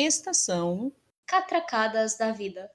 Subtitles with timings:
[0.00, 0.92] Estação
[1.26, 2.70] Catracadas da Vida.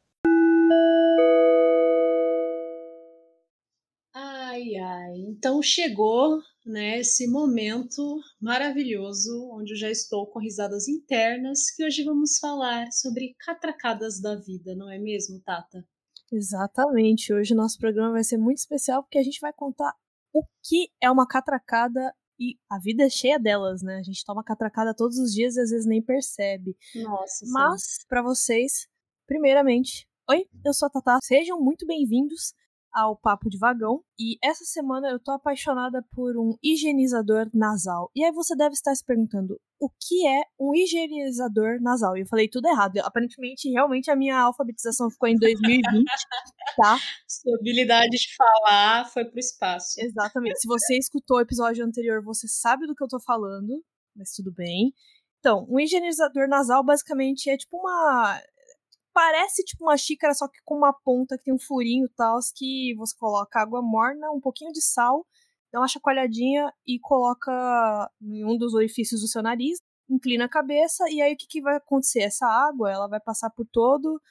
[4.14, 5.14] Ai, ai.
[5.30, 12.04] Então chegou, né, esse momento maravilhoso onde eu já estou com risadas internas, que hoje
[12.04, 15.88] vamos falar sobre catracadas da vida, não é mesmo, Tata?
[16.30, 17.34] Exatamente.
[17.34, 19.96] Hoje o nosso programa vai ser muito especial porque a gente vai contar
[20.34, 22.14] o que é uma catracada
[22.44, 23.98] e a vida é cheia delas, né?
[23.98, 26.76] A gente toma catracada todos os dias e às vezes nem percebe.
[26.96, 27.46] Nossa.
[27.48, 28.88] Mas, para vocês,
[29.26, 32.54] primeiramente, oi, eu sou a Tatá, sejam muito bem-vindos
[32.92, 34.04] ao Papo de Vagão.
[34.20, 38.12] E essa semana eu tô apaixonada por um higienizador nasal.
[38.14, 42.16] E aí você deve estar se perguntando, o que é um higienizador nasal?
[42.16, 42.98] E eu falei tudo errado.
[43.00, 45.84] Aparentemente, realmente a minha alfabetização ficou em 2020,
[46.78, 46.98] tá?
[47.28, 50.00] Sua habilidade de falar foi pro espaço.
[50.00, 50.60] Exatamente.
[50.60, 53.84] Se você escutou o episódio anterior, você sabe do que eu tô falando,
[54.16, 54.94] mas tudo bem.
[55.40, 58.42] Então, um higienizador nasal basicamente é tipo uma
[59.14, 62.40] parece tipo uma xícara, só que com uma ponta que tem um furinho e tal,
[62.56, 65.26] que você coloca água morna, um pouquinho de sal,
[65.74, 67.52] dá uma chacoalhadinha e coloca
[68.22, 71.62] em um dos orifícios do seu nariz, inclina a cabeça, e aí o que, que
[71.62, 72.22] vai acontecer?
[72.22, 74.22] Essa água, ela vai passar por todo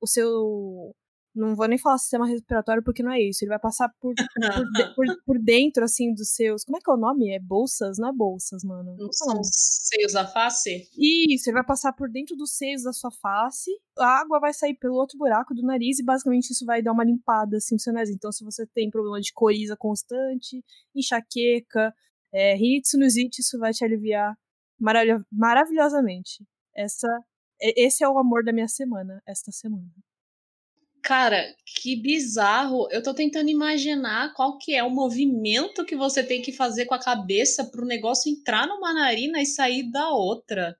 [0.00, 0.94] o seu
[1.34, 3.42] não vou nem falar sistema respiratório porque não é isso.
[3.42, 4.14] Ele vai passar por,
[4.94, 6.64] por, por, por, dentro, assim, dos seus.
[6.64, 7.30] Como é que é o nome?
[7.30, 7.98] É bolsas?
[7.98, 8.94] Não é bolsas, mano.
[8.98, 10.88] Não são seios da face?
[10.96, 13.70] Isso, ele vai passar por dentro dos seios da sua face.
[13.98, 17.04] A água vai sair pelo outro buraco do nariz e basicamente isso vai dar uma
[17.04, 18.10] limpada, assim, no seu nariz.
[18.10, 20.62] Então, se você tem problema de coriza constante,
[20.94, 21.94] enxaqueca,
[22.32, 24.36] é, rinite, sinusite, isso vai te aliviar
[24.78, 26.44] marav maravilhosamente.
[26.74, 27.08] Essa,
[27.60, 29.92] esse é o amor da minha semana, esta semana.
[31.12, 32.88] Cara, que bizarro.
[32.90, 36.94] Eu tô tentando imaginar qual que é o movimento que você tem que fazer com
[36.94, 40.74] a cabeça pro negócio entrar numa narina e sair da outra.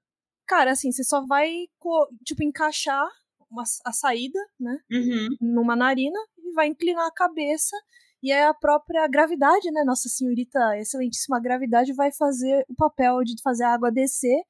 [0.48, 1.66] Cara, assim, você só vai,
[2.24, 3.06] tipo, encaixar
[3.50, 4.78] uma, a saída, né?
[4.90, 5.28] Uhum.
[5.38, 7.76] Numa narina e vai inclinar a cabeça.
[8.22, 9.84] E é a própria gravidade, né?
[9.84, 14.42] Nossa senhorita excelentíssima gravidade vai fazer o papel de fazer a água descer,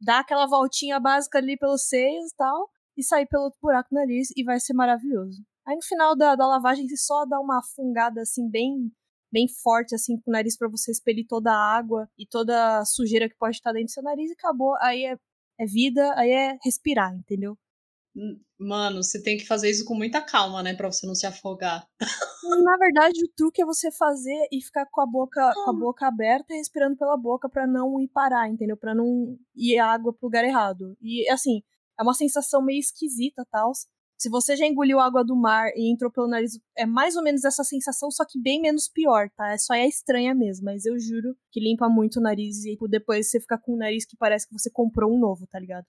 [0.00, 2.68] dar aquela voltinha básica ali pelos seios e tal
[3.00, 5.42] e sair pelo outro buraco do nariz e vai ser maravilhoso.
[5.66, 8.92] Aí no final da, da lavagem você só dá uma fungada assim bem
[9.32, 12.84] bem forte assim com o nariz para você expelir toda a água e toda a
[12.84, 14.74] sujeira que pode estar dentro do seu nariz e acabou.
[14.80, 15.16] Aí é,
[15.58, 17.56] é vida, aí é respirar, entendeu?
[18.16, 21.26] Hum, mano, você tem que fazer isso com muita calma, né, para você não se
[21.26, 21.86] afogar.
[22.64, 26.08] Na verdade, o truque é você fazer e ficar com a boca, com a boca
[26.08, 28.76] aberta e respirando pela boca para não ir parar, entendeu?
[28.76, 30.96] Para não ir a água pro lugar errado.
[31.00, 31.62] E assim,
[32.00, 33.72] é uma sensação meio esquisita, tal.
[34.18, 37.44] Se você já engoliu água do mar e entrou pelo nariz, é mais ou menos
[37.44, 39.52] essa sensação, só que bem menos pior, tá?
[39.52, 43.30] É só é estranha mesmo, mas eu juro que limpa muito o nariz e depois
[43.30, 45.86] você fica com um nariz que parece que você comprou um novo, tá ligado?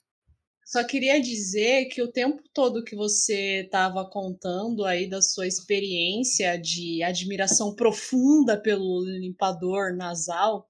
[0.65, 6.57] Só queria dizer que o tempo todo que você estava contando aí da sua experiência
[6.57, 10.65] de admiração profunda pelo limpador nasal,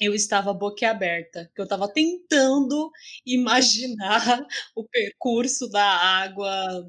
[0.00, 2.90] eu estava boquiaberta, que eu estava tentando
[3.26, 6.84] imaginar o percurso da água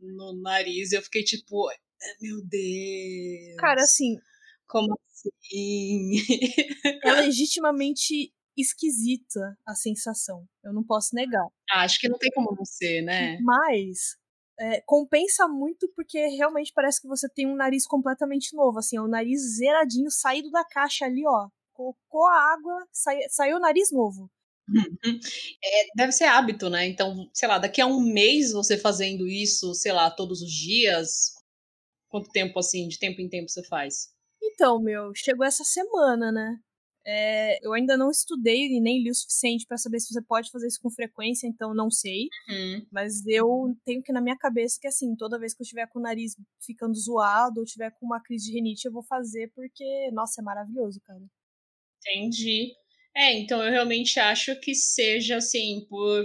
[0.00, 0.92] no nariz.
[0.92, 1.68] Eu fiquei tipo,
[2.20, 3.56] meu Deus.
[3.58, 4.16] Cara, assim.
[4.66, 5.30] Como assim?
[7.04, 10.46] É legitimamente esquisita a sensação.
[10.64, 11.46] Eu não posso negar.
[11.70, 13.38] Ah, acho que não tem como não ser, né?
[13.40, 14.16] Mas
[14.58, 19.02] é, compensa muito porque realmente parece que você tem um nariz completamente novo, assim, é
[19.02, 23.92] um nariz zeradinho, saído da caixa ali, ó colocou a água, sai, saiu o nariz
[23.92, 24.30] novo.
[25.64, 26.86] É, deve ser hábito, né?
[26.86, 31.34] Então, sei lá, daqui a um mês você fazendo isso, sei lá, todos os dias,
[32.08, 34.08] quanto tempo assim, de tempo em tempo você faz?
[34.42, 36.58] Então, meu, chegou essa semana, né?
[37.08, 40.50] É, eu ainda não estudei e nem li o suficiente para saber se você pode
[40.50, 42.28] fazer isso com frequência, então não sei.
[42.48, 42.84] Uhum.
[42.90, 46.00] Mas eu tenho que na minha cabeça que assim, toda vez que eu estiver com
[46.00, 50.10] o nariz ficando zoado ou tiver com uma crise de rinite, eu vou fazer porque,
[50.10, 51.22] nossa, é maravilhoso, cara.
[52.08, 52.72] Entendi.
[53.14, 56.24] É, então eu realmente acho que seja assim por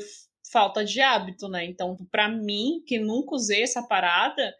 [0.51, 1.65] falta de hábito, né?
[1.65, 4.53] Então, para mim, que nunca usei essa parada,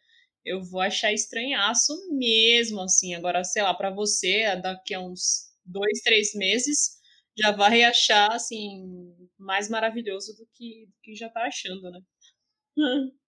[0.45, 3.13] eu vou achar estranhaço mesmo, assim.
[3.13, 6.97] Agora, sei lá, para você, daqui a uns dois, três meses,
[7.37, 8.83] já vai achar, assim,
[9.37, 11.99] mais maravilhoso do que, do que já tá achando, né?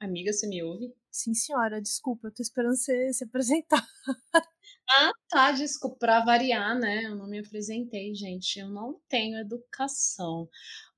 [0.00, 0.92] Amiga, você me ouve?
[1.18, 3.84] Sim, senhora, desculpa, eu tô esperando você se apresentar.
[4.90, 7.04] Ah, tá, desculpa, pra variar, né?
[7.04, 8.58] Eu não me apresentei, gente.
[8.58, 10.48] Eu não tenho educação.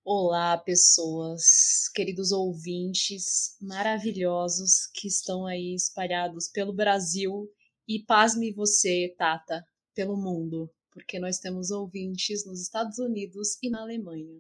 [0.05, 7.49] Olá, pessoas, queridos ouvintes maravilhosos que estão aí espalhados pelo Brasil
[7.88, 9.64] e pasme você, Tata,
[9.94, 10.70] pelo mundo.
[10.93, 14.38] porque nós temos ouvintes nos Estados Unidos e na Alemanha.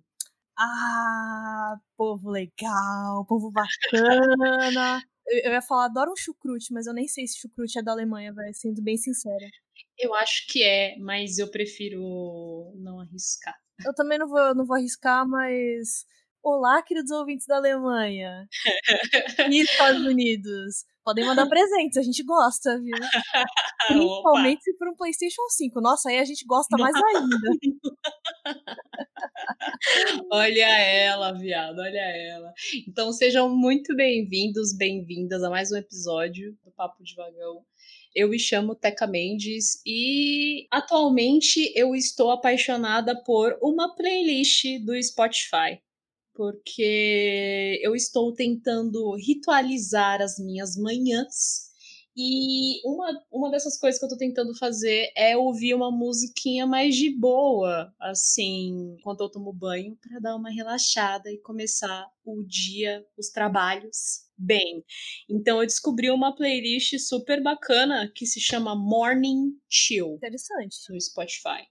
[0.56, 5.02] Ah, povo legal, povo bacana.
[5.30, 8.32] Eu, ia falar, adoro um chucrute, mas eu nem sei se chucrute é da Alemanha,
[8.32, 9.46] vai sendo bem sincera.
[9.98, 13.54] Eu acho que é, mas eu prefiro não arriscar.
[13.84, 16.04] Eu também não vou, não vou arriscar, mas.
[16.42, 18.48] Olá, queridos ouvintes da Alemanha
[19.52, 20.86] e Estados Unidos.
[21.04, 22.94] Podem mandar presentes, a gente gosta, viu?
[23.88, 25.80] Principalmente se for um PlayStation 5.
[25.80, 27.36] Nossa, aí a gente gosta mais ainda.
[30.30, 32.52] olha ela, viado, olha ela.
[32.86, 37.64] Então sejam muito bem-vindos, bem-vindas a mais um episódio do Papo de Vagão.
[38.14, 45.80] Eu me chamo Teca Mendes e atualmente eu estou apaixonada por uma playlist do Spotify
[46.40, 51.68] porque eu estou tentando ritualizar as minhas manhãs.
[52.16, 56.96] E uma, uma dessas coisas que eu tô tentando fazer é ouvir uma musiquinha mais
[56.96, 63.04] de boa, assim, enquanto eu tomo banho, para dar uma relaxada e começar o dia,
[63.18, 64.82] os trabalhos bem.
[65.28, 70.14] Então eu descobri uma playlist super bacana que se chama Morning Chill.
[70.14, 70.78] Interessante.
[70.88, 71.66] No Spotify.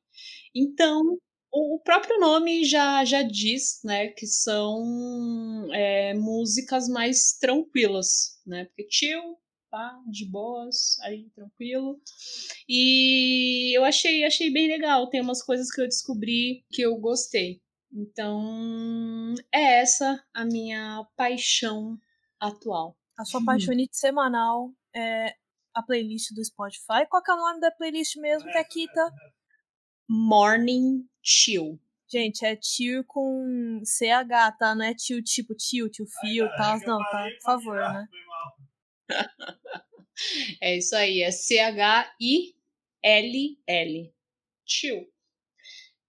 [0.54, 1.18] Então,
[1.52, 8.88] o próprio nome já, já diz, né, que são é, músicas mais tranquilas, né, porque
[8.90, 9.38] chill,
[9.72, 12.00] tá, de boas, aí tranquilo.
[12.68, 17.62] E eu achei, achei bem legal, tem umas coisas que eu descobri que eu gostei.
[17.92, 21.98] Então, é essa a minha paixão
[22.40, 22.96] atual.
[23.18, 24.00] A sua paixonite hum.
[24.00, 25.36] semanal é
[25.74, 27.06] a playlist do Spotify.
[27.10, 29.12] Qual que é o nome da playlist mesmo, Tequita?
[30.12, 31.80] Morning Chill.
[32.12, 34.74] Gente, é tio com CH, tá?
[34.74, 36.80] Não é tio tipo tio, tio fio e tal.
[36.80, 37.28] Não, tá?
[37.36, 38.08] Por favor, né?
[40.60, 41.74] é isso aí, é C-H-I-L-L.
[44.66, 45.08] Chill.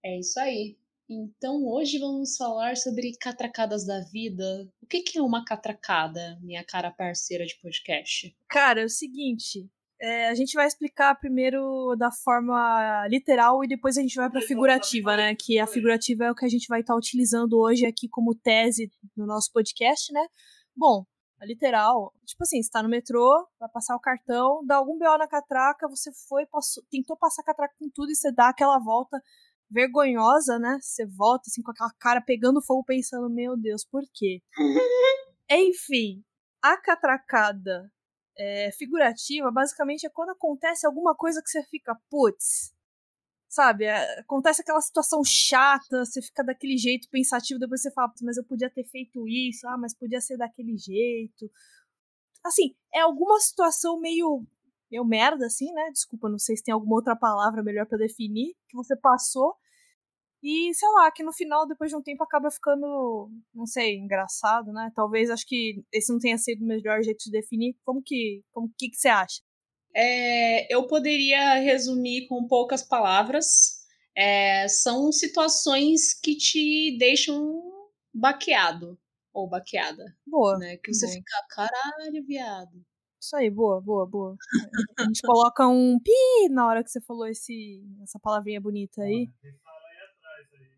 [0.03, 0.75] É isso aí.
[1.07, 4.67] Então, hoje vamos falar sobre catracadas da vida.
[4.81, 8.35] O que, que é uma catracada, minha cara parceira de podcast?
[8.47, 9.69] Cara, é o seguinte.
[10.01, 14.41] É, a gente vai explicar primeiro da forma literal e depois a gente vai para
[14.41, 15.35] figurativa, né?
[15.35, 18.33] Que a figurativa é o que a gente vai estar tá utilizando hoje aqui como
[18.33, 20.25] tese no nosso podcast, né?
[20.75, 21.05] Bom,
[21.39, 25.17] a literal, tipo assim, você tá no metrô, vai passar o cartão, dá algum BO
[25.19, 28.79] na catraca, você foi, passou, tentou passar a catraca com tudo e você dá aquela
[28.79, 29.21] volta
[29.69, 30.79] vergonhosa, né?
[30.81, 34.41] Você volta assim com aquela cara pegando fogo pensando, meu Deus, por quê?
[35.47, 36.23] Enfim,
[36.59, 37.91] a catracada
[38.37, 42.73] é, figurativa, basicamente, é quando acontece alguma coisa que você fica, putz,
[43.49, 43.85] sabe?
[43.85, 48.43] É, acontece aquela situação chata, você fica daquele jeito pensativo, depois você fala, mas eu
[48.45, 51.51] podia ter feito isso, ah, mas podia ser daquele jeito.
[52.43, 54.45] Assim, é alguma situação meio,
[54.89, 55.91] meio merda, assim, né?
[55.91, 59.55] Desculpa, não sei se tem alguma outra palavra melhor para definir, que você passou
[60.43, 64.71] e, sei lá, que no final, depois de um tempo, acaba ficando, não sei, engraçado,
[64.73, 64.91] né?
[64.95, 67.75] Talvez, acho que esse não tenha sido o melhor jeito de definir.
[67.85, 69.41] Como que, como que, que você acha?
[69.95, 73.81] É, eu poderia resumir com poucas palavras.
[74.17, 77.61] É, são situações que te deixam
[78.13, 78.97] baqueado
[79.33, 80.03] ou baqueada.
[80.25, 80.57] Boa.
[80.57, 80.77] Né?
[80.77, 81.17] Que você boa.
[81.17, 82.83] fica, caralho, viado.
[83.21, 84.35] Isso aí, boa, boa, boa.
[84.97, 89.27] A gente coloca um pi na hora que você falou esse, essa palavrinha bonita aí.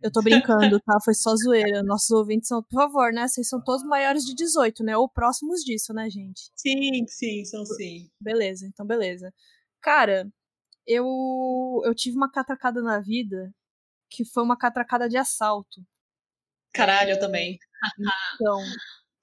[0.03, 0.97] Eu tô brincando, tá?
[1.03, 1.81] Foi só zoeira.
[1.81, 3.25] Nossos ouvintes são, por favor, né?
[3.25, 4.97] Vocês são todos maiores de 18, né?
[4.97, 6.51] Ou próximos disso, né, gente?
[6.55, 8.09] Sim, sim, são sim.
[8.19, 9.33] Beleza, então beleza.
[9.81, 10.29] Cara,
[10.85, 13.53] eu eu tive uma catracada na vida
[14.09, 15.81] que foi uma catracada de assalto.
[16.73, 17.57] Caralho, eu também.
[18.35, 18.59] Então,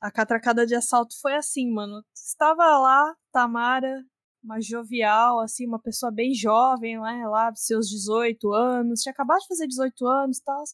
[0.01, 2.05] a catracada de assalto foi assim, mano.
[2.15, 4.03] Estava lá, Tamara,
[4.43, 9.49] uma jovial, assim, uma pessoa bem jovem, né, lá, seus 18 anos, tinha acabado de
[9.49, 10.65] fazer 18 anos e tal.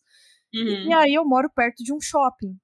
[0.55, 0.89] Uhum.
[0.89, 2.57] E aí eu moro perto de um shopping.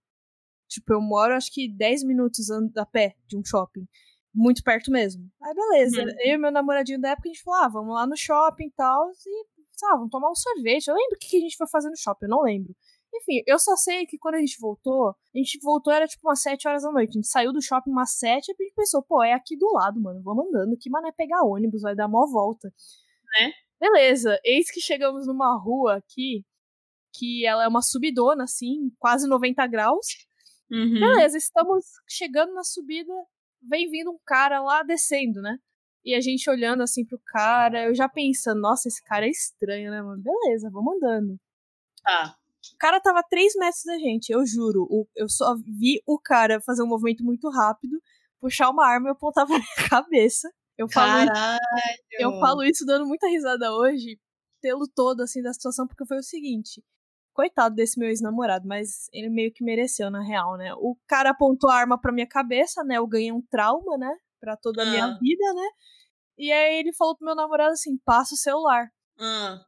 [0.69, 3.87] Tipo, eu moro acho que 10 minutos a pé de um shopping.
[4.35, 5.29] Muito perto mesmo.
[5.43, 6.09] Aí beleza, uhum.
[6.21, 8.73] eu e meu namoradinho da época a gente falou: ah, vamos lá no shopping e
[8.73, 10.89] tal, e, sabe, vamos tomar um sorvete.
[10.89, 12.75] Eu lembro o que a gente foi fazer no shopping, eu não lembro.
[13.15, 16.41] Enfim, eu só sei que quando a gente voltou, a gente voltou, era tipo umas
[16.41, 17.11] 7 horas da noite.
[17.11, 19.71] A gente saiu do shopping umas 7 e a gente pensou, pô, é aqui do
[19.75, 20.23] lado, mano.
[20.23, 20.77] Vamos andando.
[20.79, 22.73] Que mané pegar ônibus, vai dar mó volta.
[23.39, 23.53] Né?
[23.79, 26.45] Beleza, eis que chegamos numa rua aqui,
[27.13, 30.07] que ela é uma subidona, assim, quase 90 graus.
[30.71, 31.01] Uhum.
[31.01, 33.13] Beleza, estamos chegando na subida,
[33.61, 35.59] vem vindo um cara lá descendo, né?
[36.05, 39.91] E a gente olhando assim pro cara, eu já pensando, nossa, esse cara é estranho,
[39.91, 40.23] né, mano?
[40.23, 41.39] Beleza, vamos andando.
[42.03, 42.37] Tá.
[42.75, 44.87] O cara tava 3 metros da gente, eu juro.
[44.91, 48.01] O, eu só vi o cara fazer um movimento muito rápido,
[48.41, 49.67] puxar uma arma e apontar pra minha
[50.03, 50.51] cabeça.
[50.79, 51.61] Eu falo, Caralho.
[52.13, 54.19] Isso, eu falo isso dando muita risada hoje,
[54.63, 56.83] desgosto-pelo todo, assim, da situação, porque foi o seguinte.
[57.35, 60.73] Coitado desse meu ex-namorado, mas ele meio que mereceu, na real, né?
[60.75, 62.97] O cara apontou a arma pra minha cabeça, né?
[62.99, 64.15] Eu ganhei um trauma, né?
[64.41, 65.19] Pra toda a minha Ah.
[65.19, 65.69] vida, né?
[66.39, 68.89] E aí ele falou pro meu namorado assim: passa o celular.
[69.19, 69.65] Ah,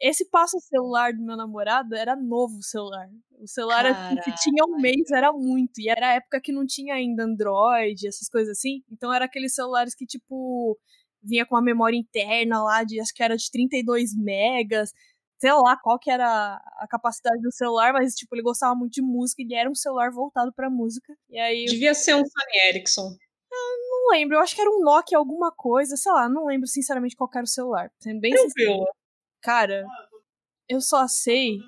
[0.00, 3.08] Esse passa o celular do meu namorado era novo o celular.
[3.40, 5.80] O celular assim, que tinha um mês era muito.
[5.80, 8.82] E era a época que não tinha ainda Android, essas coisas assim.
[8.90, 10.78] Então era aqueles celulares que, tipo,
[11.22, 14.92] vinha com uma memória interna lá de acho que era de 32 megas.
[15.40, 19.02] Sei lá qual que era a capacidade do celular, mas tipo, ele gostava muito de
[19.02, 21.16] música, ele era um celular voltado pra música.
[21.28, 23.16] E aí eu devia ser um Sony Ericsson.
[23.52, 27.14] não lembro, eu acho que era um Nokia alguma coisa, sei lá, não lembro sinceramente
[27.14, 27.90] qual era o celular.
[28.00, 28.32] Sendo bem.
[28.32, 28.86] Tranquilo.
[29.48, 29.86] Cara,
[30.68, 31.58] eu só sei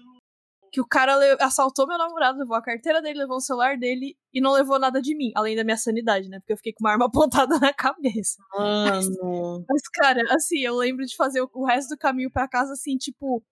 [0.70, 4.38] que o cara assaltou meu namorado, levou a carteira dele, levou o celular dele e
[4.38, 6.38] não levou nada de mim, além da minha sanidade, né?
[6.40, 7.06] Porque eu fiquei com uma arma
[7.48, 8.36] apontada na cabeça.
[8.54, 9.64] Mano.
[9.66, 13.42] Mas, cara, assim, eu lembro de fazer o- resto do caminho pra casa, assim, tipo,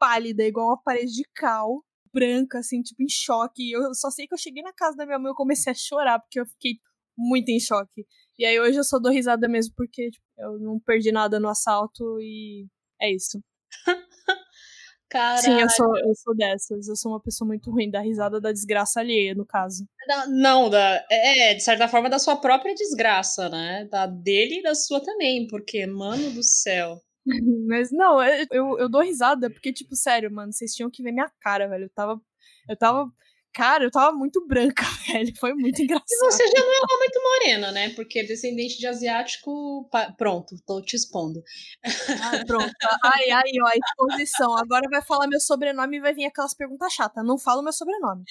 [0.00, 3.70] pálida, igual uma parede de cal, branca, assim, tipo, em choque.
[3.70, 5.76] Eu só sei que eu cheguei na casa da minha mãe e eu comecei a
[5.76, 6.80] chorar, porque eu fiquei
[7.16, 8.04] muito em choque.
[8.36, 11.48] E aí hoje eu só dou risada mesmo, porque tipo, eu não perdi nada no
[11.48, 12.66] assalto e
[13.04, 13.40] é isso.
[15.08, 16.88] Cara, Sim, eu sou, eu sou dessas.
[16.88, 19.86] Eu sou uma pessoa muito ruim, da risada da desgraça alheia, no caso.
[20.08, 23.86] Da- Não, da, é, de certa forma, da sua própria desgraça, né?
[23.90, 27.00] Da dele e da sua também, porque, mano do céu.
[27.68, 31.12] Mas não, eu, eu, eu dou risada, porque, tipo, sério, mano, vocês tinham que ver
[31.12, 31.84] minha cara, velho.
[31.84, 32.20] Eu tava.
[32.68, 33.06] Eu tava.
[33.54, 35.32] Cara, eu tava muito branca, velho.
[35.38, 36.06] Foi muito engraçado.
[36.10, 37.90] E você já não é lá muito morena, né?
[37.90, 39.88] Porque descendente de asiático.
[40.18, 41.40] Pronto, tô te expondo.
[42.20, 42.72] Ah, pronto.
[43.04, 44.56] Ai, ai, ó, exposição.
[44.56, 47.24] Agora vai falar meu sobrenome e vai vir aquelas perguntas chatas.
[47.24, 48.24] Não fala o meu sobrenome.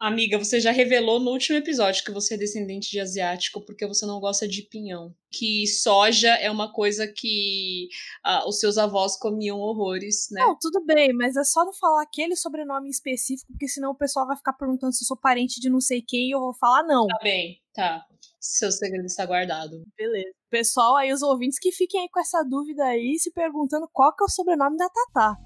[0.00, 4.06] Amiga, você já revelou no último episódio que você é descendente de asiático porque você
[4.06, 5.14] não gosta de pinhão.
[5.30, 7.86] Que soja é uma coisa que
[8.24, 10.40] ah, os seus avós comiam horrores, né?
[10.40, 14.26] Não, tudo bem, mas é só não falar aquele sobrenome específico, porque senão o pessoal
[14.26, 16.82] vai ficar perguntando se eu sou parente de não sei quem e eu vou falar
[16.82, 17.06] não.
[17.06, 18.02] Tá bem, tá.
[18.40, 19.82] Seu segredo está guardado.
[19.98, 20.32] Beleza.
[20.48, 24.24] Pessoal, aí os ouvintes que fiquem aí com essa dúvida aí, se perguntando qual que
[24.24, 25.36] é o sobrenome da Tatá.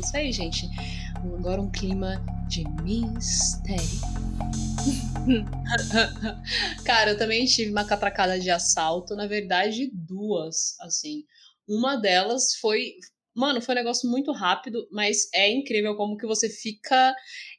[0.00, 0.70] É isso aí, gente.
[1.38, 3.84] Agora um clima de mistério.
[6.86, 11.24] Cara, eu também tive uma catracada de assalto, na verdade, duas, assim.
[11.68, 12.94] Uma delas foi.
[13.36, 17.14] Mano, foi um negócio muito rápido, mas é incrível como que você fica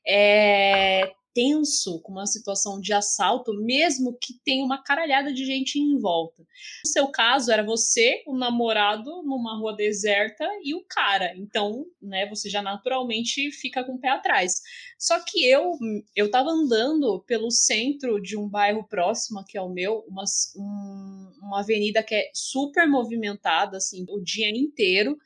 [0.05, 5.97] é, tenso com uma situação de assalto, mesmo que tenha uma caralhada de gente em
[5.97, 6.43] volta.
[6.85, 11.33] No seu caso, era você, o namorado, numa rua deserta e o cara.
[11.35, 14.61] Então, né, você já naturalmente fica com o pé atrás.
[15.00, 15.77] Só que eu,
[16.15, 20.23] eu tava andando pelo centro de um bairro próximo aqui ao meu, uma,
[20.55, 25.17] um, uma avenida que é super movimentada, assim, o dia inteiro.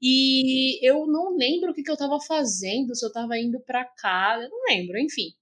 [0.00, 3.84] E eu não lembro o que, que eu tava fazendo, se eu tava indo para
[3.84, 5.32] cá, eu não lembro, enfim.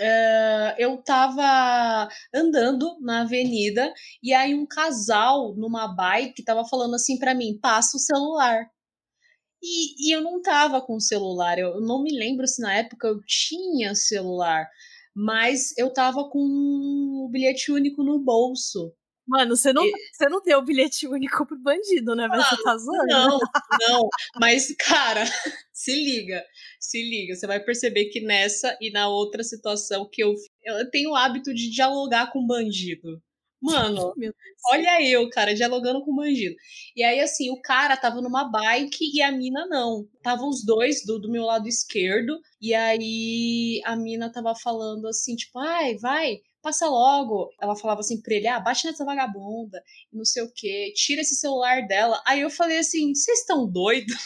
[0.00, 7.18] Uh, eu tava andando na avenida e aí um casal numa bike tava falando assim
[7.18, 8.66] para mim: passa o celular.
[9.62, 13.20] E, e, eu não tava com celular, eu não me lembro se na época eu
[13.26, 14.68] tinha celular,
[15.14, 18.92] mas eu tava com o bilhete único no bolso.
[19.26, 22.28] Mano, você não, você não deu o bilhete único pro bandido, né?
[22.28, 23.06] Você tá zoando.
[23.06, 23.38] Não,
[23.88, 24.08] não.
[24.38, 25.24] Mas, cara,
[25.72, 26.44] se liga.
[26.78, 27.34] Se liga.
[27.34, 31.54] Você vai perceber que nessa e na outra situação que eu, eu tenho o hábito
[31.54, 33.22] de dialogar com bandido.
[33.62, 34.12] Mano,
[34.70, 36.54] olha eu, cara, dialogando com bandido.
[36.94, 40.06] E aí, assim, o cara tava numa bike e a mina não.
[40.22, 42.38] Tava os dois do, do meu lado esquerdo.
[42.60, 47.50] E aí a mina tava falando assim, tipo, ai, vai, passa logo.
[47.60, 49.80] Ela falava assim pra ele, ah, bate nessa vagabunda,
[50.10, 52.20] não sei o quê, tira esse celular dela.
[52.26, 54.16] Aí eu falei assim, vocês estão doidos?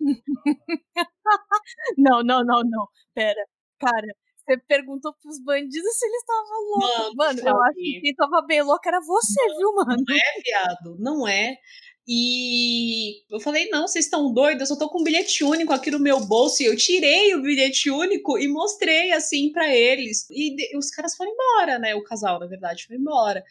[1.98, 2.86] não, não, não, não.
[3.12, 3.44] Pera,
[3.80, 7.16] cara, você perguntou pros bandidos se eles estavam loucos.
[7.16, 10.04] Mano, mano eu acho que quem tava bem louco era você, não, viu, mano?
[10.06, 11.56] Não é, viado, não é.
[12.06, 15.90] E eu falei, não, vocês estão doidos, eu só tô com um bilhete único aqui
[15.90, 16.62] no meu bolso.
[16.62, 20.26] E eu tirei o bilhete único e mostrei assim para eles.
[20.30, 21.94] E os caras foram embora, né?
[21.94, 23.42] O casal, na verdade, foi embora.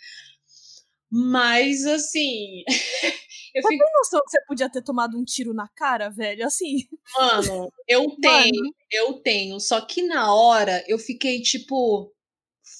[1.10, 2.63] Mas assim.
[3.55, 3.83] eu Você fico...
[3.83, 6.45] tem noção que você podia ter tomado um tiro na cara, velho?
[6.45, 6.88] Assim.
[7.17, 8.75] Mano, eu tenho, Mano.
[8.91, 9.60] eu tenho.
[9.60, 12.13] Só que na hora eu fiquei tipo.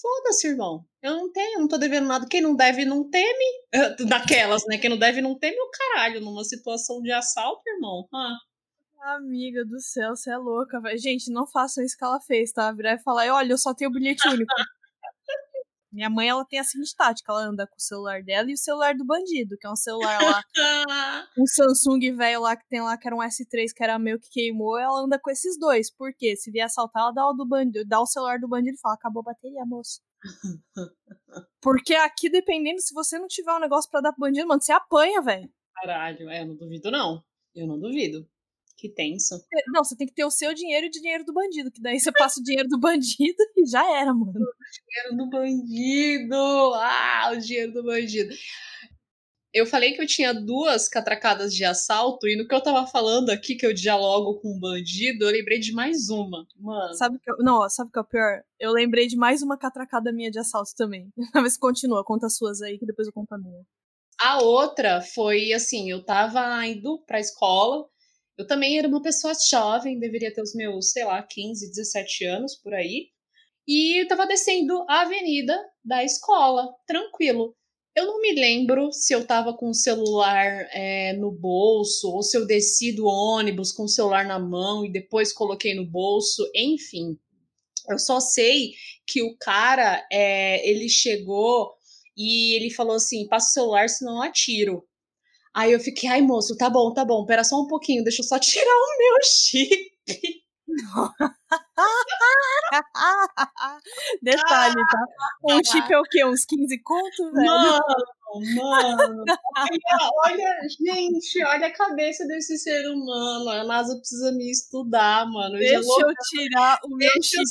[0.02, 0.86] Foda-se, irmão.
[1.04, 2.26] Eu não tenho, não tô devendo nada.
[2.26, 3.46] Quem não deve não teme.
[4.08, 4.78] Daquelas, né?
[4.78, 6.22] Quem não deve não teme o caralho.
[6.22, 8.08] Numa situação de assalto, irmão.
[8.14, 8.38] Ah.
[9.16, 10.98] Amiga do céu, você é louca, velho.
[10.98, 12.72] Gente, não façam isso que ela fez, tá?
[12.72, 14.48] Virar e falar, olha, eu só tenho bilhete único.
[15.92, 18.58] Minha mãe, ela tem a seguinte tática, ela anda com o celular dela e o
[18.58, 20.44] celular do bandido, que é um celular lá,
[21.38, 24.28] um Samsung velho lá que tem lá, que era um S3, que era meu que
[24.32, 25.92] queimou, ela anda com esses dois.
[25.92, 26.36] Por quê?
[26.36, 28.96] Se vier assaltar, ela dá o, do bandido, dá o celular do bandido e fala,
[28.96, 30.02] acabou a bateria, moço.
[31.62, 34.72] Porque aqui, dependendo, se você não tiver um negócio para dar pro bandido, mano, você
[34.72, 35.50] apanha, velho.
[35.76, 37.24] Caralho, é, eu não duvido, não.
[37.56, 38.28] Eu não duvido.
[38.78, 39.36] Que tenso.
[39.68, 42.00] Não, você tem que ter o seu dinheiro e o dinheiro do bandido, que daí
[42.00, 44.34] você passa o dinheiro do bandido e já era, mano.
[44.34, 46.74] O dinheiro do bandido!
[46.76, 48.34] Ah, o dinheiro do bandido.
[49.54, 53.30] Eu falei que eu tinha duas catracadas de assalto, e no que eu tava falando
[53.30, 56.48] aqui, que eu dialogo com um bandido, eu lembrei de mais uma.
[56.58, 56.96] Mano.
[56.96, 58.42] Sabe que eu, não, sabe o que é o pior?
[58.60, 61.12] Eu lembrei de mais uma catracada minha de assalto também.
[61.36, 63.64] Mas continua, conta as suas aí, que depois eu conto a minha.
[64.20, 67.86] A outra foi assim, eu tava indo pra escola,
[68.38, 72.56] eu também era uma pessoa jovem, deveria ter os meus, sei lá, 15, 17 anos
[72.56, 73.10] por aí.
[73.68, 77.56] E eu tava descendo a avenida da escola, tranquilo.
[77.96, 82.36] Eu não me lembro se eu tava com o celular é, no bolso ou se
[82.36, 87.18] eu desci do ônibus com o celular na mão e depois coloquei no bolso, enfim.
[87.88, 88.74] Eu só sei
[89.06, 91.72] que o cara, é, ele chegou
[92.18, 94.84] e ele falou assim: passa o celular, senão eu atiro.
[95.54, 98.26] Aí eu fiquei, ai moço, tá bom, tá bom, pera só um pouquinho, deixa eu
[98.26, 100.43] só tirar o meu chip.
[104.22, 105.06] Detalhe, tá?
[105.44, 106.24] Um chip é o quê?
[106.26, 107.46] Uns 15 conto, velho?
[107.46, 107.82] Mano,
[108.56, 109.26] mano.
[109.58, 113.50] Olha, olha, gente, olha a cabeça desse ser humano.
[113.50, 115.56] A NASA precisa me estudar, mano.
[115.58, 117.44] Deixa eu, eu tirar o meu Deixa chip,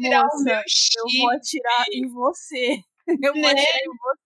[0.00, 0.36] tirar moça.
[0.36, 0.98] O meu chip.
[0.98, 2.84] Eu vou atirar em você.
[3.08, 3.40] Eu né?
[3.40, 4.18] vou atirar em você.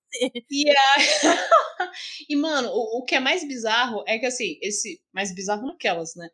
[0.51, 0.75] E, a...
[2.29, 5.01] e mano, o, o, que é mais bizarro é que, assim, esse.
[5.13, 6.29] Mais bizarro naquelas, né?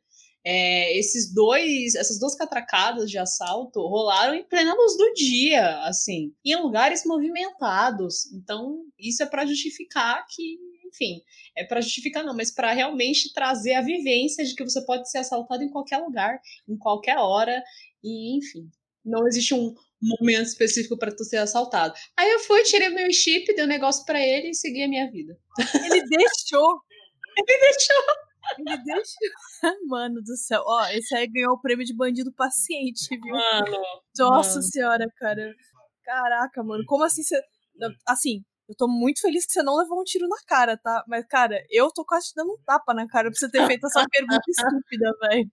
[0.50, 6.32] É, esses dois, essas duas catracadas de assalto rolaram em plena luz do dia, assim,
[6.42, 8.32] em lugares movimentados.
[8.32, 11.20] Então, isso é para justificar que, enfim,
[11.54, 15.18] é para justificar não, mas para realmente trazer a vivência de que você pode ser
[15.18, 17.62] assaltado em qualquer lugar, em qualquer hora,
[18.02, 18.70] e enfim,
[19.04, 21.92] não existe um, momento específico para tu ser assaltado.
[22.16, 25.10] Aí eu fui, tirei meu chip, dei um negócio para ele e segui a minha
[25.10, 25.36] vida.
[25.58, 26.80] Ele deixou.
[27.36, 28.27] ele deixou.
[28.58, 29.28] Ele deixou.
[29.88, 30.62] Mano do céu.
[30.64, 33.34] Ó, esse aí ganhou o prêmio de bandido paciente, viu?
[33.34, 33.78] Mano.
[34.18, 34.62] Nossa mano.
[34.62, 35.54] senhora, cara.
[36.04, 36.84] Caraca, mano.
[36.86, 37.40] Como assim você.
[38.06, 41.04] Assim, eu tô muito feliz que você não levou um tiro na cara, tá?
[41.08, 43.86] Mas, cara, eu tô quase te dando um tapa na cara pra você ter feito
[43.86, 45.50] essa pergunta estúpida, velho.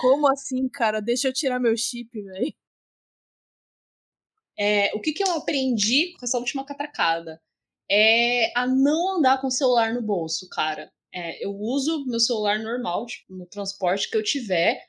[0.00, 1.00] Como assim, cara?
[1.00, 2.54] Deixa eu tirar meu chip, velho.
[4.58, 7.42] É, o que, que eu aprendi com essa última catracada?
[7.90, 10.90] É a não andar com o celular no bolso, cara.
[11.14, 14.80] É, eu uso meu celular normal, tipo, no transporte que eu tiver,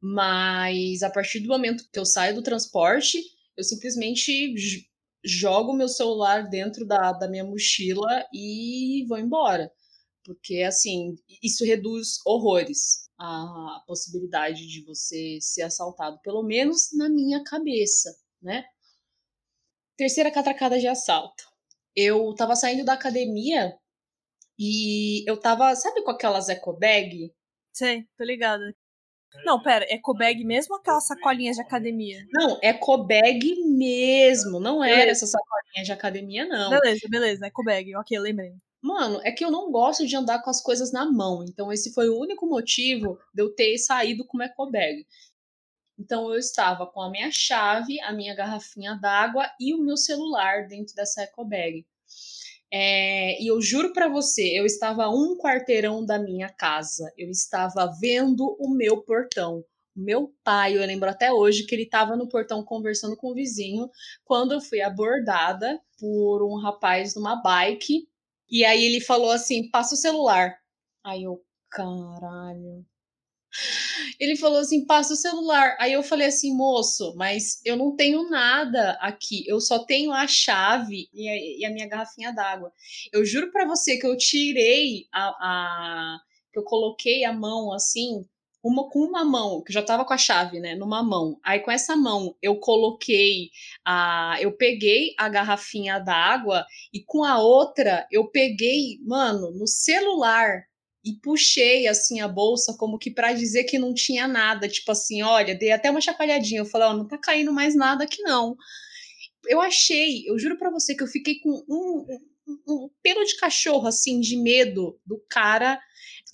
[0.00, 3.18] mas a partir do momento que eu saio do transporte,
[3.56, 4.54] eu simplesmente
[5.24, 9.70] jogo meu celular dentro da, da minha mochila e vou embora.
[10.24, 17.42] Porque, assim, isso reduz horrores a possibilidade de você ser assaltado, pelo menos na minha
[17.44, 18.64] cabeça, né?
[19.96, 21.44] Terceira catracada de assalto.
[21.94, 23.74] Eu tava saindo da academia
[24.60, 27.32] e eu tava, sabe com aquelas eco bag?
[27.72, 28.76] Sei, tô ligada.
[29.44, 32.26] Não, pera, eco bag mesmo ou aquelas sacolinhas de academia?
[32.30, 34.60] Não, eco bag mesmo.
[34.60, 35.24] Não era beleza.
[35.24, 36.68] essa sacolinha de academia, não.
[36.68, 37.96] Beleza, beleza, eco bag.
[37.96, 38.52] Ok, lembrei.
[38.82, 41.42] Mano, é que eu não gosto de andar com as coisas na mão.
[41.48, 45.06] Então, esse foi o único motivo de eu ter saído com uma eco bag.
[46.00, 50.66] Então eu estava com a minha chave, a minha garrafinha d'água e o meu celular
[50.66, 51.86] dentro dessa eco bag.
[52.72, 57.12] É, e eu juro para você, eu estava a um quarteirão da minha casa.
[57.16, 59.64] Eu estava vendo o meu portão.
[59.94, 63.90] Meu pai, eu lembro até hoje que ele estava no portão conversando com o vizinho
[64.24, 68.08] quando eu fui abordada por um rapaz numa bike.
[68.48, 70.56] E aí ele falou assim: passa o celular.
[71.04, 72.86] Aí eu, caralho.
[74.18, 75.76] Ele falou assim: passa o celular.
[75.80, 79.44] Aí eu falei assim, moço, mas eu não tenho nada aqui.
[79.46, 82.72] Eu só tenho a chave e a, e a minha garrafinha d'água.
[83.12, 86.18] Eu juro para você que eu tirei a, a.
[86.52, 88.24] que eu coloquei a mão assim,
[88.62, 91.38] uma com uma mão, que já tava com a chave, né, numa mão.
[91.42, 93.50] Aí com essa mão eu coloquei
[93.84, 100.64] a eu peguei a garrafinha d'água e com a outra eu peguei, mano, no celular
[101.04, 105.22] e puxei assim a bolsa como que para dizer que não tinha nada, tipo assim,
[105.22, 108.22] olha, dei até uma chacoalhadinha, eu falei, ó, oh, não tá caindo mais nada aqui
[108.22, 108.56] não.
[109.46, 112.06] Eu achei, eu juro para você que eu fiquei com um,
[112.46, 115.80] um, um, pelo de cachorro assim de medo do cara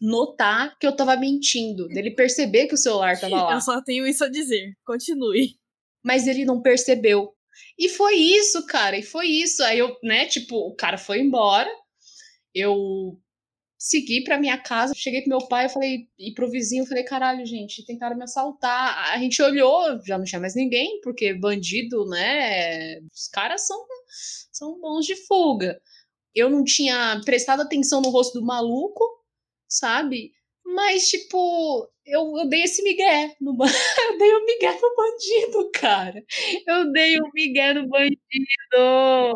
[0.01, 3.55] notar que eu tava mentindo, dele perceber que o celular tava lá.
[3.55, 4.77] Eu só tenho isso a dizer.
[4.85, 5.57] Continue.
[6.05, 7.33] Mas ele não percebeu.
[7.79, 9.63] E foi isso, cara, e foi isso.
[9.63, 11.71] Aí eu, né, tipo, o cara foi embora,
[12.55, 13.19] eu
[13.87, 17.05] segui pra minha casa, cheguei pro meu pai, eu falei, e pro vizinho, eu falei,
[17.05, 19.13] caralho, gente, tentaram me assaltar.
[19.13, 23.79] A gente olhou, já não tinha mais ninguém, porque bandido, né, os caras são,
[24.53, 25.81] são bons de fuga.
[26.35, 29.05] Eu não tinha prestado atenção no rosto do maluco,
[29.69, 30.33] sabe?
[30.67, 33.57] Mas, tipo, eu, eu dei esse migué no
[34.11, 36.25] Eu dei o migué no bandido, cara.
[36.67, 38.19] Eu dei o migué no bandido.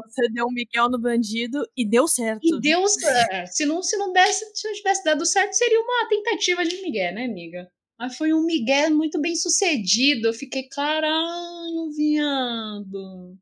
[0.07, 2.45] Você deu um migué no bandido e deu certo.
[2.45, 3.47] E deu certo.
[3.53, 7.13] Se não, se não desse, se não tivesse dado certo, seria uma tentativa de migué,
[7.13, 7.71] né, amiga?
[7.97, 10.29] Mas foi um migué muito bem sucedido.
[10.29, 13.39] Eu fiquei, caralho, viado.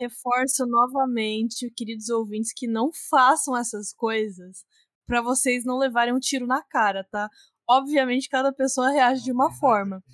[0.00, 4.64] Reforço novamente, queridos ouvintes, que não façam essas coisas
[5.08, 7.28] para vocês não levarem um tiro na cara, tá?
[7.68, 10.04] Obviamente, cada pessoa reage de uma forma.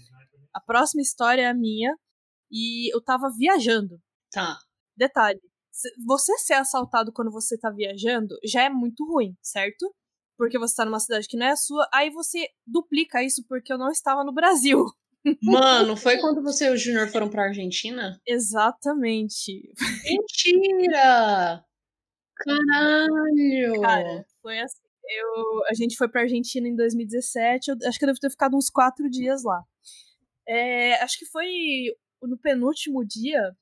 [0.54, 1.94] A próxima história é a minha
[2.50, 4.00] e eu tava viajando.
[4.30, 4.56] Tá.
[4.96, 5.40] Detalhe:
[6.06, 9.92] você ser assaltado quando você tá viajando já é muito ruim, certo?
[10.38, 13.72] Porque você tá numa cidade que não é a sua, aí você duplica isso porque
[13.72, 14.84] eu não estava no Brasil.
[15.42, 18.20] Mano, foi quando você e o Júnior foram pra Argentina?
[18.26, 19.72] Exatamente.
[20.04, 21.64] Mentira!
[22.36, 23.80] Caralho!
[23.80, 24.83] Cara, foi assim.
[25.08, 27.70] Eu, a gente foi pra Argentina em 2017.
[27.70, 29.62] Eu, acho que eu devo ter ficado uns quatro dias lá.
[30.46, 31.46] É, acho que foi
[32.22, 33.54] no penúltimo dia.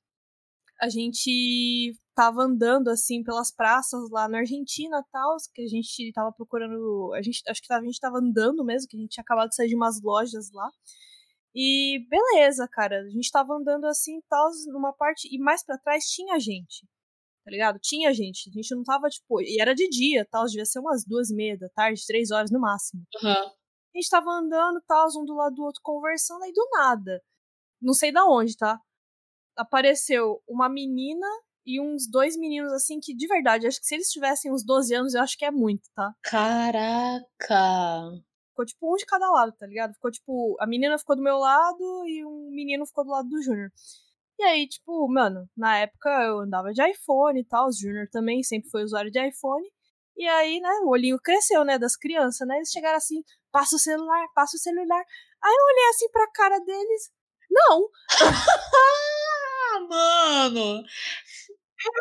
[0.81, 6.31] A gente tava andando assim pelas praças lá na Argentina tal, que a gente tava
[6.31, 9.49] procurando, a gente acho que a gente tava andando mesmo, que a gente tinha acabado
[9.49, 10.69] de sair de umas lojas lá.
[11.55, 16.05] E beleza, cara, a gente tava andando assim tal, numa parte e mais para trás
[16.05, 16.87] tinha gente
[17.43, 17.79] tá ligado?
[17.79, 21.05] Tinha gente, a gente não tava, tipo, e era de dia, tal, devia ser umas
[21.05, 23.03] duas e meia da tarde, três horas no máximo.
[23.21, 23.29] Uhum.
[23.29, 27.21] A gente tava andando, tal, um do lado do outro conversando, aí do nada,
[27.81, 28.79] não sei da onde, tá?
[29.57, 31.27] Apareceu uma menina
[31.65, 34.93] e uns dois meninos, assim, que de verdade, acho que se eles tivessem uns 12
[34.95, 36.13] anos, eu acho que é muito, tá?
[36.23, 37.25] Caraca!
[38.49, 39.93] Ficou tipo um de cada lado, tá ligado?
[39.93, 43.41] Ficou tipo, a menina ficou do meu lado e um menino ficou do lado do
[43.41, 43.71] Júnior.
[44.43, 48.43] E aí, tipo, mano, na época eu andava de iPhone e tal, os Junior também
[48.43, 49.65] sempre foi usuário de iPhone.
[50.17, 52.57] E aí, né, o olhinho cresceu, né, das crianças, né?
[52.57, 55.01] Eles chegaram assim, passa o celular, passa o celular.
[55.41, 57.09] Aí eu olhei assim pra cara deles,
[57.49, 57.89] não.
[59.89, 60.83] mano!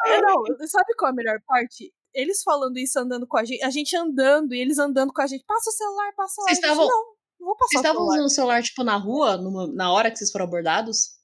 [0.07, 1.95] É, não, sabe qual é a melhor parte?
[2.13, 5.29] Eles falando isso, andando com a gente, a gente andando e eles andando com a
[5.29, 6.49] gente, passa o celular, passa o celular.
[6.49, 6.89] Vocês estavam...
[6.89, 7.05] Não,
[7.39, 10.17] não vou passar Vocês estavam usando o celular, tipo, na rua, numa, na hora que
[10.17, 11.22] vocês foram abordados?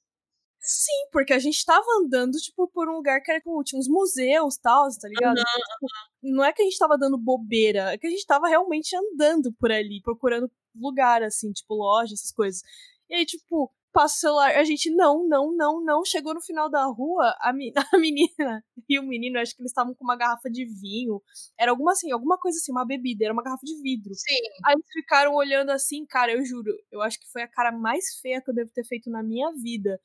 [0.61, 3.87] Sim, porque a gente tava andando, tipo, por um lugar que era, tipo, tinha uns
[3.87, 5.37] museus e tal, tá ligado?
[5.37, 5.43] Uhum.
[5.43, 5.87] Tipo,
[6.23, 9.53] não é que a gente tava dando bobeira, é que a gente tava realmente andando
[9.53, 12.61] por ali, procurando lugar, assim, tipo, loja, essas coisas.
[13.09, 16.05] E aí, tipo, passa o celular, a gente, não, não, não, não.
[16.05, 19.71] Chegou no final da rua, a, mi a menina e o menino, acho que eles
[19.71, 21.21] estavam com uma garrafa de vinho.
[21.57, 24.13] Era alguma assim, alguma coisa assim, uma bebida, era uma garrafa de vidro.
[24.15, 24.35] Sim.
[24.65, 28.19] Aí eles ficaram olhando assim, cara, eu juro, eu acho que foi a cara mais
[28.21, 29.99] feia que eu devo ter feito na minha vida.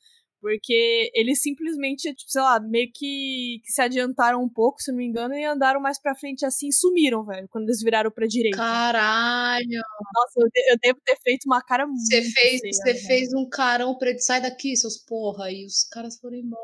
[0.44, 4.98] Porque eles simplesmente, tipo, sei lá, meio que, que, se adiantaram um pouco, se não
[4.98, 8.59] me engano, e andaram mais pra frente assim sumiram, velho, quando eles viraram pra direita.
[8.59, 9.80] Caralho!
[10.14, 12.02] Nossa, eu, eu devo ter feito uma cara muito.
[12.02, 16.18] Você fez, você fez um carão pra ele sai daqui, seus porra, e os caras
[16.18, 16.62] foram embora.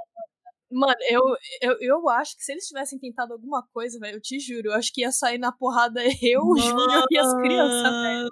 [0.70, 1.22] Mano, eu,
[1.62, 4.74] eu, eu acho que se eles tivessem tentado alguma coisa, velho, eu te juro, eu
[4.74, 8.28] acho que ia sair na porrada eu, o Júnior e as crianças, velho.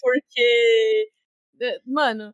[0.00, 1.10] Porque.
[1.60, 2.32] Eh, mano,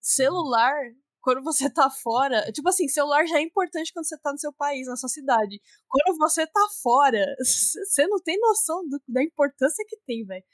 [0.00, 0.80] celular
[1.24, 2.52] quando você tá fora.
[2.52, 5.58] Tipo assim, celular já é importante quando você tá no seu país, na sua cidade.
[5.88, 10.44] Quando você tá fora, você não tem noção do, da importância que tem, velho.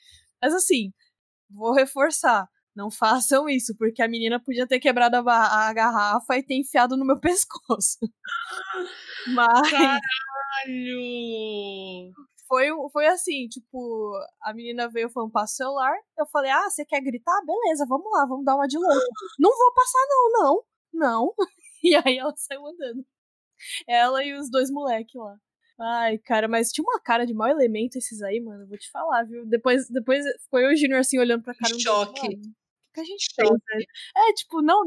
[0.40, 0.92] Mas assim,
[1.50, 2.48] vou reforçar.
[2.74, 6.96] Não façam isso, porque a menina podia ter quebrado a, a garrafa e ter enfiado
[6.96, 7.98] no meu pescoço.
[9.35, 9.70] Mas.
[9.70, 10.00] Caralho!
[12.51, 15.95] Foi, foi assim, tipo, a menina veio falando, passa o celular.
[16.19, 17.41] Eu falei, ah, você quer gritar?
[17.47, 19.07] Beleza, vamos lá, vamos dar uma de louco.
[19.39, 21.35] não vou passar, não, não, não.
[21.83, 23.07] E aí ela saiu andando.
[23.89, 25.35] Ela e os dois moleques lá.
[25.81, 28.67] Ai, cara, mas tinha uma cara de mau elemento esses aí, mano.
[28.69, 29.47] Vou te falar, viu?
[29.47, 31.73] Depois, depois foi eu e o Junior assim olhando pra cara.
[31.79, 32.27] Choque.
[32.27, 33.85] o que a gente fez, né?
[34.15, 34.85] É, tipo, não,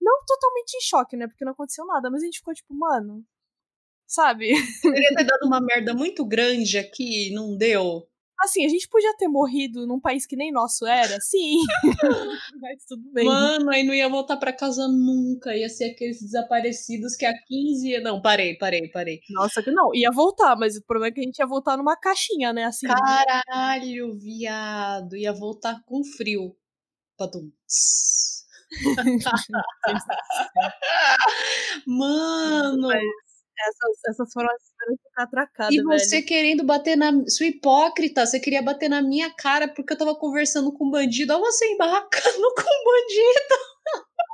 [0.00, 1.26] não totalmente em choque, né?
[1.26, 3.24] Porque não aconteceu nada, mas a gente ficou tipo, mano,
[4.06, 4.52] Sabe?
[4.82, 8.06] Poderia ter dado uma merda muito grande aqui, não deu.
[8.38, 11.56] Assim, a gente podia ter morrido num país que nem nosso era, sim.
[12.60, 13.24] Mas tudo bem.
[13.24, 15.56] Mano, aí não ia voltar para casa nunca.
[15.56, 19.20] Ia ser aqueles desaparecidos que há 15 Não, parei, parei, parei.
[19.30, 19.94] Nossa, que não.
[19.94, 22.64] Ia voltar, mas o problema é que a gente ia voltar numa caixinha, né?
[22.64, 22.86] Assim.
[22.86, 25.16] Caralho, viado.
[25.16, 26.54] Ia voltar com frio.
[27.16, 27.50] Padum.
[31.86, 32.88] Mano!
[32.88, 33.00] Mas
[33.58, 36.26] essas, essas foram as histórias de atracada, E você velho.
[36.26, 37.12] querendo bater na.
[37.28, 41.32] Sua hipócrita, você queria bater na minha cara porque eu tava conversando com um bandido.
[41.32, 42.10] Olha você embarracando
[42.54, 43.56] com um bandido.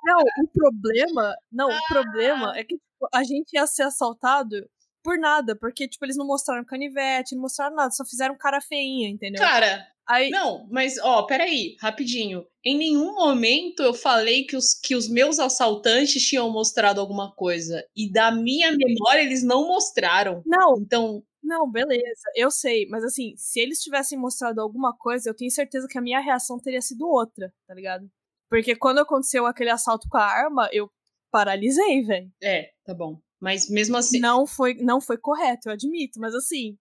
[0.05, 1.35] Não, o problema.
[1.51, 4.57] Não, o problema é que tipo, a gente ia ser assaltado
[5.03, 9.09] por nada, porque, tipo, eles não mostraram canivete, não mostraram nada, só fizeram cara feinha,
[9.09, 9.43] entendeu?
[9.43, 12.45] Cara, Aí, não, mas ó, peraí, rapidinho.
[12.65, 17.85] Em nenhum momento eu falei que os, que os meus assaltantes tinham mostrado alguma coisa.
[17.95, 20.43] E da minha memória eles não mostraram.
[20.45, 25.35] não, Então, não, beleza, eu sei, mas assim, se eles tivessem mostrado alguma coisa, eu
[25.35, 28.09] tenho certeza que a minha reação teria sido outra, tá ligado?
[28.49, 30.89] Porque quando aconteceu aquele assalto com a arma, eu
[31.33, 32.31] paralisei, velho.
[32.43, 33.19] é, tá bom.
[33.41, 34.21] Mas mesmo assim.
[34.21, 36.79] Não foi, não foi correto, eu admito, mas assim,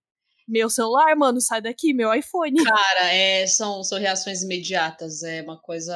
[0.48, 2.64] meu celular, mano, sai daqui, meu iPhone.
[2.64, 5.96] Cara, é, são, são reações imediatas, é uma coisa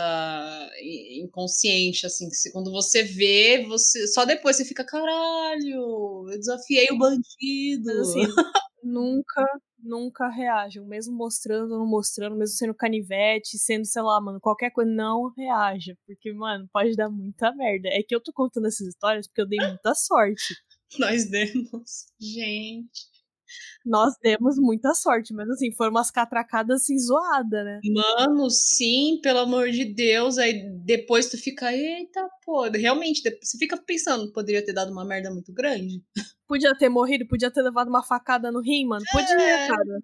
[1.19, 6.87] inconsciente, assim, que se- quando você vê, você só depois você fica, caralho, eu desafiei
[6.91, 7.91] o bandido.
[8.01, 8.19] Assim,
[8.83, 9.45] nunca,
[9.79, 10.85] nunca reajam.
[10.85, 15.31] Mesmo mostrando ou não mostrando, mesmo sendo canivete, sendo, sei lá, mano, qualquer coisa, não
[15.35, 15.97] reaja.
[16.05, 17.89] Porque, mano, pode dar muita merda.
[17.89, 20.55] É que eu tô contando essas histórias porque eu dei muita sorte.
[20.99, 22.05] Nós demos.
[22.19, 23.14] Gente.
[23.85, 27.79] Nós demos muita sorte, mas assim, foram umas catracadas assim zoadas, né?
[27.83, 30.37] Mano, sim, pelo amor de Deus.
[30.37, 32.63] Aí depois tu fica, eita, pô.
[32.63, 36.01] Realmente, você fica pensando, poderia ter dado uma merda muito grande.
[36.47, 39.03] Podia ter morrido, podia ter levado uma facada no rim, mano.
[39.11, 39.67] Podia, É.
[39.67, 40.01] cara.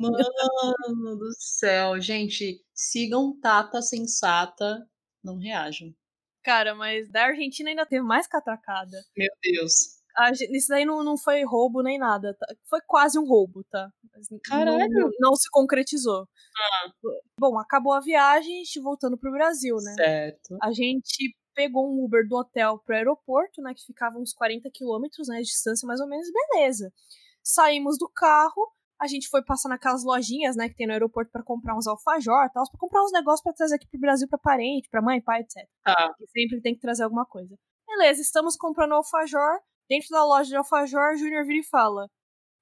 [0.00, 2.00] Mano do céu.
[2.00, 4.86] Gente, sigam Tata Sensata,
[5.22, 5.94] não reajam.
[6.42, 8.98] Cara, mas da Argentina ainda teve mais catracada.
[9.16, 10.01] Meu Deus.
[10.16, 12.34] A gen- Isso daí não, não foi roubo nem nada.
[12.38, 12.46] tá?
[12.68, 13.88] Foi quase um roubo, tá?
[14.14, 14.88] Mas Caralho.
[14.90, 16.26] Não, não se concretizou.
[17.38, 19.94] Bom, acabou a viagem, a gente voltando pro Brasil, né?
[19.94, 20.56] Certo.
[20.62, 23.74] A gente pegou um Uber do hotel pro aeroporto, né?
[23.74, 25.38] Que ficava uns 40 quilômetros, né?
[25.38, 26.92] De distância mais ou menos, beleza.
[27.42, 28.70] Saímos do carro,
[29.00, 30.68] a gente foi passar naquelas lojinhas, né?
[30.68, 33.52] Que tem no aeroporto pra comprar uns alfajor e tal, pra comprar uns negócios pra
[33.52, 35.66] trazer aqui pro Brasil pra parente, pra mãe, pai, etc.
[35.82, 36.14] Tá.
[36.16, 37.54] Que sempre tem que trazer alguma coisa.
[37.86, 39.58] Beleza, estamos comprando alfajor.
[39.92, 42.08] Dentro da loja de alfajor, Júnior vira e fala: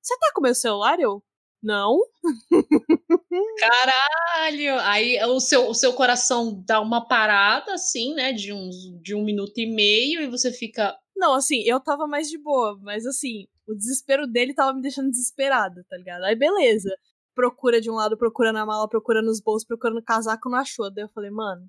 [0.02, 0.98] Você tá com meu celular?
[0.98, 1.22] Eu?
[1.62, 1.96] Não.
[3.60, 4.80] Caralho!
[4.80, 8.32] Aí o seu, o seu coração dá uma parada, assim, né?
[8.32, 10.98] De, uns, de um minuto e meio, e você fica.
[11.16, 15.08] Não, assim, eu tava mais de boa, mas assim, o desespero dele tava me deixando
[15.08, 16.24] desesperada, tá ligado?
[16.24, 16.90] Aí beleza.
[17.32, 20.92] Procura de um lado, procura na mala, procura nos bolsos, procura no casaco, não achou.
[20.92, 21.64] Daí eu falei, mano,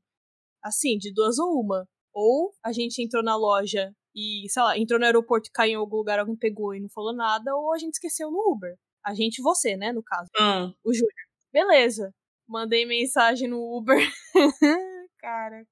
[0.63, 1.87] assim, de duas ou uma.
[2.11, 5.75] Ou a gente entrou na loja e, sei lá, entrou no aeroporto e caiu em
[5.75, 8.77] algum lugar, alguém pegou e não falou nada, ou a gente esqueceu no Uber.
[9.05, 10.29] A gente você, né, no caso.
[10.37, 11.11] Ah, O Júnior.
[11.51, 12.13] Beleza.
[12.47, 13.97] Mandei mensagem no Uber.
[15.19, 15.65] Cara,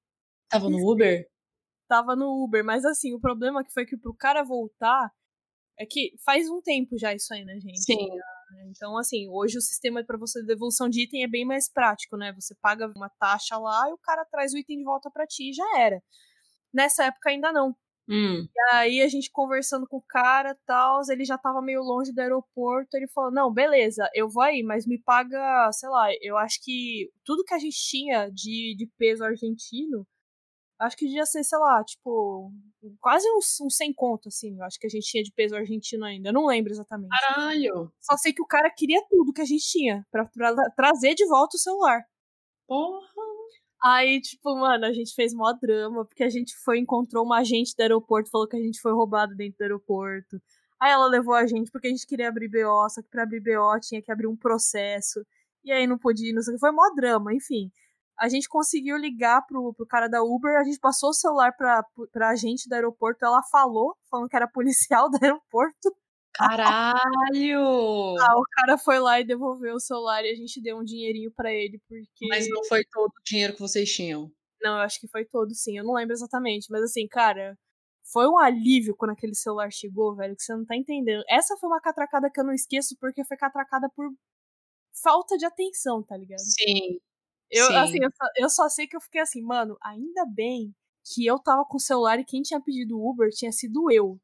[0.48, 1.26] tava no Uber?
[1.88, 5.10] tava no Uber, mas assim, o problema que foi que pro cara voltar
[5.76, 7.80] é que faz um tempo já isso aí, né, gente?
[7.82, 8.08] Sim.
[8.68, 12.16] Então, assim, hoje o sistema para você de devolução de item é bem mais prático,
[12.16, 12.32] né?
[12.34, 15.50] Você paga uma taxa lá e o cara traz o item de volta para ti
[15.50, 16.00] e já era.
[16.72, 17.74] Nessa época ainda não.
[18.10, 18.44] Hum.
[18.52, 22.20] E aí a gente conversando com o cara, tal, ele já tava meio longe do
[22.20, 26.58] aeroporto, ele falou: "Não, beleza, eu vou aí, mas me paga, sei lá, eu acho
[26.60, 30.04] que tudo que a gente tinha de, de peso argentino,
[30.80, 32.50] acho que devia ser, sei lá, tipo,
[33.00, 36.04] quase uns, uns 100 conto assim, eu acho que a gente tinha de peso argentino
[36.04, 37.10] ainda, eu não lembro exatamente.
[37.10, 37.92] Caralho!
[38.00, 41.26] Só sei que o cara queria tudo que a gente tinha pra, pra trazer de
[41.26, 42.02] volta o celular.
[42.66, 43.29] Porra!
[43.82, 47.74] Aí, tipo, mano, a gente fez mó drama, porque a gente foi encontrou uma agente
[47.74, 50.40] do aeroporto, falou que a gente foi roubado dentro do aeroporto.
[50.78, 53.40] Aí ela levou a gente porque a gente queria abrir BO, só que pra abrir
[53.40, 55.24] BO tinha que abrir um processo.
[55.64, 56.60] E aí não podia, não sei o que.
[56.60, 57.70] Foi mó drama, enfim.
[58.18, 61.82] A gente conseguiu ligar pro, pro cara da Uber, a gente passou o celular pra,
[62.12, 65.90] pra agente do aeroporto, ela falou, falando que era policial do aeroporto.
[66.40, 68.16] Caralho!
[68.18, 71.30] Ah, o cara foi lá e devolveu o celular e a gente deu um dinheirinho
[71.30, 72.26] pra ele, porque.
[72.28, 74.32] Mas não foi todo o dinheiro que vocês tinham.
[74.62, 75.76] Não, eu acho que foi todo, sim.
[75.76, 76.70] Eu não lembro exatamente.
[76.70, 77.58] Mas assim, cara,
[78.10, 81.22] foi um alívio quando aquele celular chegou, velho, que você não tá entendendo.
[81.28, 84.10] Essa foi uma catracada que eu não esqueço, porque foi catracada por
[85.02, 86.40] falta de atenção, tá ligado?
[86.40, 86.98] Sim.
[87.50, 87.74] Eu, sim.
[87.74, 90.74] assim, eu só, eu só sei que eu fiquei assim, mano, ainda bem
[91.04, 94.18] que eu tava com o celular e quem tinha pedido Uber tinha sido eu.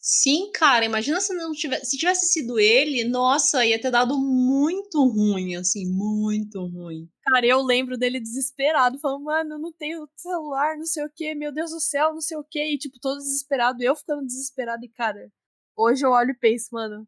[0.00, 5.04] Sim, cara, imagina se não tivesse, se tivesse sido ele, nossa, ia ter dado muito
[5.06, 7.08] ruim, assim, muito ruim.
[7.24, 11.34] Cara, eu lembro dele desesperado, falando, mano, eu não tenho celular, não sei o que,
[11.34, 14.84] meu Deus do céu, não sei o que, e tipo, todo desesperado, eu ficando desesperado,
[14.84, 15.30] e cara,
[15.76, 17.06] hoje eu olho e penso, mano,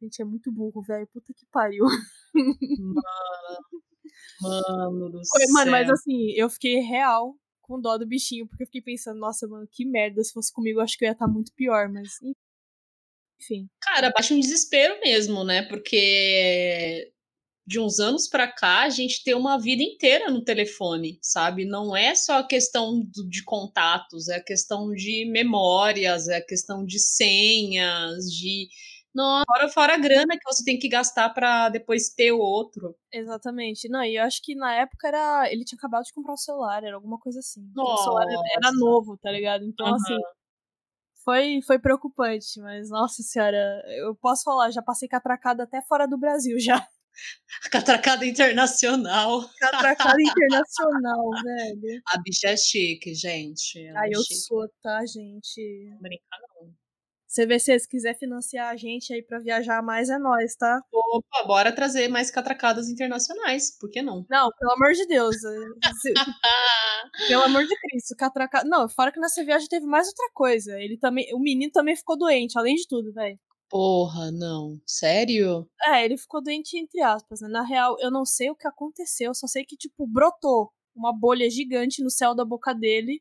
[0.00, 1.84] a gente é muito burro, velho, puta que pariu.
[4.40, 5.52] Mano do Foi- céu.
[5.54, 9.48] Mano, mas assim, eu fiquei real com dó do bichinho, porque eu fiquei pensando, nossa,
[9.48, 12.18] mano, que merda, se fosse comigo, acho que eu ia estar tá muito pior, mas
[13.40, 13.68] enfim.
[13.80, 15.62] Cara, baixa um desespero mesmo, né?
[15.62, 17.12] Porque
[17.66, 21.64] de uns anos para cá, a gente tem uma vida inteira no telefone, sabe?
[21.64, 26.84] Não é só a questão de contatos, é a questão de memórias, é a questão
[26.84, 28.68] de senhas, de
[29.14, 32.96] não, fora, fora a grana que você tem que gastar para depois ter o outro.
[33.12, 33.88] Exatamente.
[33.88, 35.52] Não, e eu acho que na época era.
[35.52, 37.70] Ele tinha acabado de comprar o celular, era alguma coisa assim.
[37.74, 38.02] Nossa.
[38.02, 39.64] O celular era novo, tá ligado?
[39.64, 39.94] Então, uhum.
[39.94, 40.16] assim.
[41.24, 46.18] Foi, foi preocupante, mas nossa senhora, eu posso falar, já passei catracada até fora do
[46.18, 46.86] Brasil já.
[47.70, 49.48] Catracada internacional.
[49.58, 52.02] Catracada internacional, velho.
[52.08, 53.88] A bicha é chique, gente.
[53.96, 54.34] Ai, é eu chique.
[54.34, 55.96] sou, tá, gente?
[56.00, 56.83] Brincar não.
[57.34, 60.80] CVC, se quiser financiar a gente aí para viajar mais, é nós, tá?
[60.92, 64.24] Opa, bora trazer mais catracadas internacionais, por que não?
[64.30, 65.36] Não, pelo amor de Deus.
[67.28, 68.68] pelo amor de Cristo, catracada.
[68.68, 70.80] Não, fora que nessa viagem teve mais outra coisa.
[70.80, 73.38] Ele também, o menino também ficou doente, além de tudo, velho.
[73.68, 74.80] Porra, não.
[74.86, 75.68] Sério?
[75.86, 77.48] É, ele ficou doente entre aspas, né?
[77.48, 81.50] Na real, eu não sei o que aconteceu, só sei que tipo brotou uma bolha
[81.50, 83.20] gigante no céu da boca dele.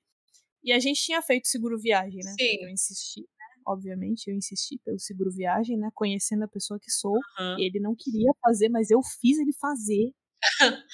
[0.64, 2.36] E a gente tinha feito seguro viagem, né?
[2.40, 2.64] Sim.
[2.64, 3.28] Eu insisti
[3.66, 5.90] obviamente, eu insisti pelo seguro viagem, né?
[5.94, 7.16] Conhecendo a pessoa que sou.
[7.40, 7.60] Uhum.
[7.60, 10.12] Ele não queria fazer, mas eu fiz ele fazer.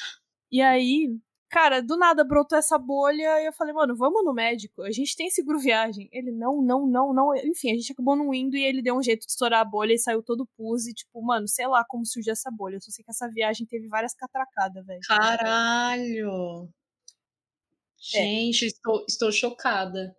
[0.52, 1.18] e aí,
[1.50, 4.84] cara, do nada brotou essa bolha e eu falei, mano, vamos no médico.
[4.84, 6.10] A gente tem seguro viagem.
[6.12, 7.36] Ele, não, não, não, não.
[7.36, 9.94] Enfim, a gente acabou não indo e ele deu um jeito de estourar a bolha
[9.94, 10.88] e saiu todo pus.
[10.88, 12.76] E, tipo, mano, sei lá como surgiu essa bolha.
[12.76, 15.02] Eu só sei que essa viagem teve várias catracadas, velho.
[15.08, 16.70] Caralho!
[18.14, 18.22] É.
[18.22, 20.16] Gente, estou, estou chocada.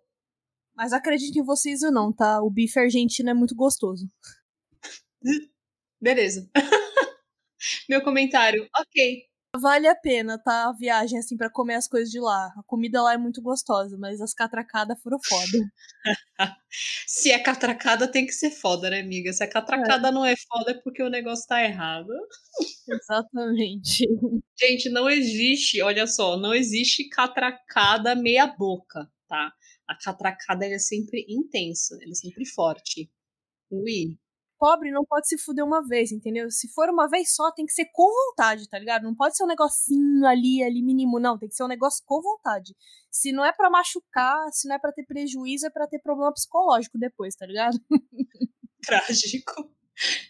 [0.81, 2.41] Mas acredite em vocês ou não, tá?
[2.41, 4.09] O bife argentino é muito gostoso.
[6.01, 6.49] Beleza.
[7.87, 9.21] Meu comentário, ok.
[9.57, 10.69] Vale a pena, tá?
[10.69, 12.47] A viagem, assim, para comer as coisas de lá.
[12.57, 15.71] A comida lá é muito gostosa, mas as catracadas foram foda.
[17.05, 19.31] Se é catracada, tem que ser foda, né, amiga?
[19.31, 20.11] Se a catracada é.
[20.11, 22.09] não é foda, é porque o negócio tá errado.
[22.89, 24.07] Exatamente.
[24.59, 29.53] Gente, não existe, olha só, não existe catracada meia boca, tá?
[29.91, 33.11] A catracada é sempre intensa, ela é sempre forte.
[33.69, 34.17] Ui.
[34.57, 36.49] Pobre não pode se fuder uma vez, entendeu?
[36.51, 39.03] Se for uma vez só, tem que ser com vontade, tá ligado?
[39.03, 41.37] Não pode ser um negocinho ali, ali mínimo, não.
[41.37, 42.75] Tem que ser um negócio com vontade.
[43.09, 46.31] Se não é para machucar, se não é para ter prejuízo, é para ter problema
[46.31, 47.79] psicológico depois, tá ligado?
[48.85, 49.71] Trágico.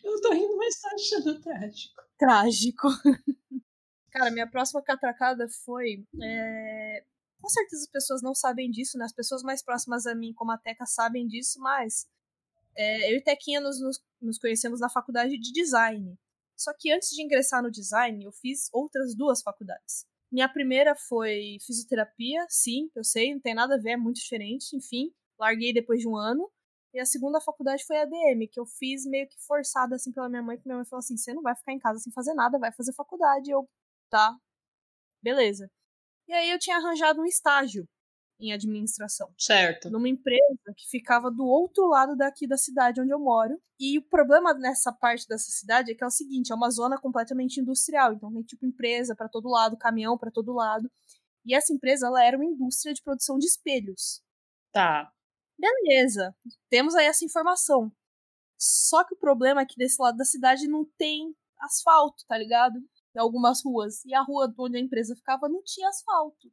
[0.03, 2.01] Eu tô rindo, mas tá achando trágico.
[2.17, 2.87] Trágico.
[4.11, 7.03] Cara, minha próxima catracada foi é,
[7.41, 9.05] com certeza as pessoas não sabem disso, né?
[9.05, 12.07] As pessoas mais próximas a mim, como a Teca, sabem disso, mas
[12.75, 13.79] é, eu e Tequinha nos,
[14.21, 16.17] nos, conhecemos na faculdade de design.
[16.55, 20.05] Só que antes de ingressar no design, eu fiz outras duas faculdades.
[20.31, 24.75] Minha primeira foi fisioterapia, sim, eu sei, não tem nada a ver, é muito diferente,
[24.75, 26.49] enfim, larguei depois de um ano.
[26.93, 30.43] E a segunda faculdade foi ADM, que eu fiz meio que forçada assim pela minha
[30.43, 32.59] mãe, que minha mãe falou assim: "Você não vai ficar em casa sem fazer nada,
[32.59, 33.49] vai fazer faculdade".
[33.49, 33.67] Eu,
[34.09, 34.37] tá.
[35.21, 35.69] Beleza.
[36.31, 37.85] E aí eu tinha arranjado um estágio
[38.39, 39.33] em administração.
[39.37, 39.89] Certo.
[39.89, 43.61] Numa empresa que ficava do outro lado daqui da cidade onde eu moro.
[43.77, 46.97] E o problema nessa parte dessa cidade é que é o seguinte, é uma zona
[46.97, 50.89] completamente industrial, então tem tipo empresa para todo lado, caminhão para todo lado.
[51.45, 54.23] E essa empresa ela era uma indústria de produção de espelhos.
[54.71, 55.11] Tá.
[55.59, 56.33] Beleza.
[56.69, 57.91] Temos aí essa informação.
[58.57, 62.79] Só que o problema é que desse lado da cidade não tem asfalto, tá ligado?
[63.19, 64.03] Algumas ruas.
[64.05, 66.51] E a rua onde a empresa ficava não tinha asfalto.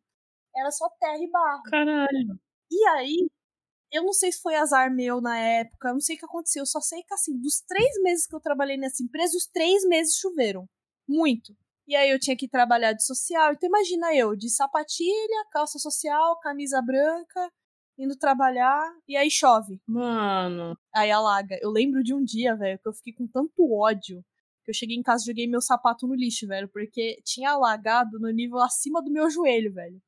[0.54, 1.62] Era só terra e barro.
[1.64, 2.40] Caralho.
[2.70, 3.30] E aí,
[3.92, 6.62] eu não sei se foi azar meu na época, eu não sei o que aconteceu.
[6.62, 9.84] Eu só sei que, assim, dos três meses que eu trabalhei nessa empresa, os três
[9.86, 10.68] meses choveram.
[11.08, 11.56] Muito.
[11.86, 13.52] E aí eu tinha que trabalhar de social.
[13.52, 17.50] Então imagina eu, de sapatilha, calça social, camisa branca,
[17.98, 19.80] indo trabalhar, e aí chove.
[19.86, 20.78] Mano.
[20.94, 21.58] Aí alaga.
[21.62, 24.22] Eu lembro de um dia, velho, que eu fiquei com tanto ódio
[24.70, 28.30] eu cheguei em casa e joguei meu sapato no lixo, velho, porque tinha alagado no
[28.30, 30.00] nível acima do meu joelho, velho.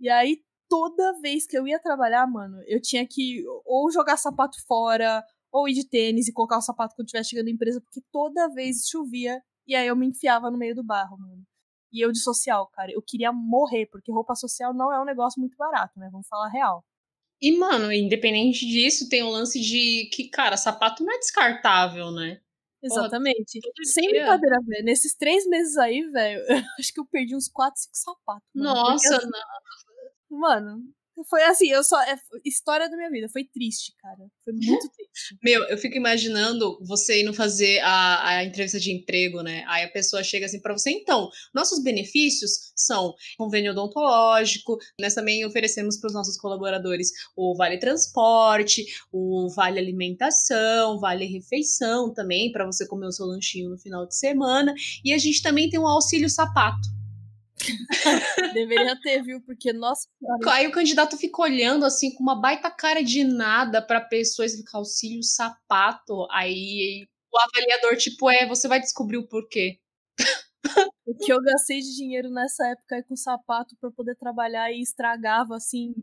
[0.00, 4.56] E aí, toda vez que eu ia trabalhar, mano, eu tinha que ou jogar sapato
[4.66, 8.00] fora, ou ir de tênis e colocar o sapato quando estivesse chegando na empresa, porque
[8.12, 11.44] toda vez chovia e aí eu me enfiava no meio do barro, mano.
[11.92, 15.40] E eu de social, cara, eu queria morrer, porque roupa social não é um negócio
[15.40, 16.08] muito barato, né?
[16.12, 16.84] Vamos falar real.
[17.40, 22.40] E, mano, independente disso, tem o lance de que, cara, sapato não é descartável, né?
[22.82, 23.60] Exatamente.
[23.60, 24.84] Pô, Sem brincadeira, velho.
[24.84, 26.44] Nesses três meses aí, velho,
[26.78, 28.48] acho que eu perdi uns 4, 5 sapatos.
[28.54, 30.38] Mano, Nossa, não.
[30.38, 30.82] Mano,
[31.28, 32.00] Foi assim, eu só.
[32.02, 33.28] É, história da minha vida.
[33.28, 34.18] Foi triste, cara.
[34.44, 35.38] Foi muito triste.
[35.42, 39.64] Meu, eu fico imaginando você indo fazer a, a entrevista de emprego, né?
[39.68, 45.44] Aí a pessoa chega assim para você, então, nossos benefícios são convênio odontológico, nós também
[45.44, 52.66] oferecemos para os nossos colaboradores o vale transporte, o vale alimentação, vale refeição também, para
[52.66, 55.86] você comer o seu lanchinho no final de semana, e a gente também tem um
[55.86, 56.97] auxílio sapato.
[58.54, 59.40] Deveria ter, viu?
[59.42, 60.08] Porque, nossa.
[60.48, 64.50] Aí o candidato fica olhando assim com uma baita cara de nada pra pessoa e
[64.50, 66.26] fica auxílio sapato.
[66.30, 69.78] Aí o avaliador, tipo, é, você vai descobrir o porquê.
[71.06, 74.80] O que eu gastei de dinheiro nessa época aí com sapato para poder trabalhar e
[74.80, 75.94] estragava, assim.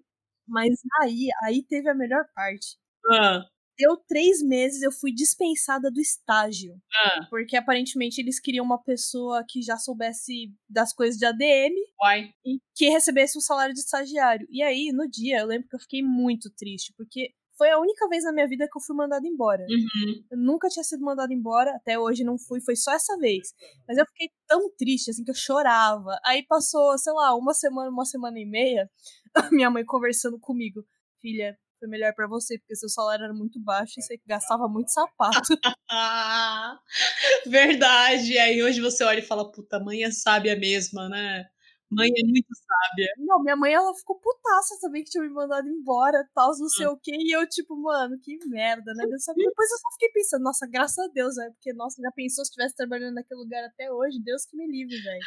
[0.47, 2.78] Mas aí, aí teve a melhor parte.
[3.12, 3.45] Ah.
[3.78, 6.76] Deu três meses, eu fui dispensada do estágio.
[6.93, 7.28] Ah.
[7.30, 12.30] Porque aparentemente eles queriam uma pessoa que já soubesse das coisas de ADM Uai.
[12.45, 14.47] e que recebesse um salário de estagiário.
[14.49, 18.07] E aí, no dia, eu lembro que eu fiquei muito triste, porque foi a única
[18.07, 19.65] vez na minha vida que eu fui mandada embora.
[19.69, 20.23] Uhum.
[20.32, 23.53] Eu nunca tinha sido mandada embora, até hoje não fui, foi só essa vez.
[23.88, 26.19] Mas eu fiquei tão triste, assim, que eu chorava.
[26.26, 28.89] Aí passou, sei lá, uma semana, uma semana e meia,
[29.51, 30.86] minha mãe conversando comigo.
[31.21, 34.91] Filha, foi melhor para você, porque seu salário era muito baixo e você gastava muito
[34.91, 35.53] sapato.
[35.89, 36.79] Ah,
[37.45, 38.38] verdade.
[38.39, 41.45] Aí hoje você olha e fala, puta, mãe é sábia mesma, né?
[41.91, 43.07] Mãe é muito sábia.
[43.19, 46.88] Não, minha mãe, ela ficou putaça também que tinha me mandado embora, tal, não sei
[46.88, 47.15] o quê.
[47.15, 49.03] E eu, tipo, mano, que merda, né?
[49.07, 51.53] Depois eu só fiquei pensando, nossa, graças a Deus, velho.
[51.53, 54.19] Porque, nossa, já pensou se estivesse trabalhando naquele lugar até hoje?
[54.23, 55.19] Deus que me livre, velho.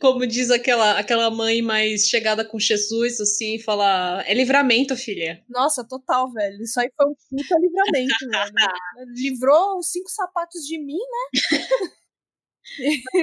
[0.00, 5.42] Como diz aquela, aquela mãe mais chegada com Jesus, assim, fala: é livramento, filha.
[5.48, 6.62] Nossa, total, velho.
[6.62, 8.52] Isso aí foi um puta livramento, velho.
[9.14, 11.48] Livrou uns cinco sapatos de mim, né?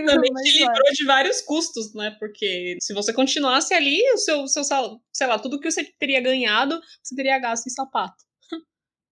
[0.06, 2.16] Também te livrou de vários custos, né?
[2.20, 6.22] Porque se você continuasse ali, o seu, seu sal- sei lá, tudo que você teria
[6.22, 8.24] ganhado, você teria gasto em sapato.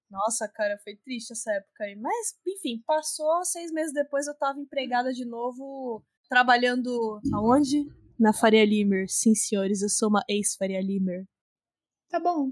[0.10, 1.96] Nossa, cara, foi triste essa época aí.
[1.96, 3.44] Mas, enfim, passou.
[3.46, 7.86] Seis meses depois eu tava empregada de novo, trabalhando aonde?
[8.20, 9.08] Na Faria Limer.
[9.10, 11.26] Sim, senhores, eu sou uma ex-Faria Limer.
[12.10, 12.52] Tá bom.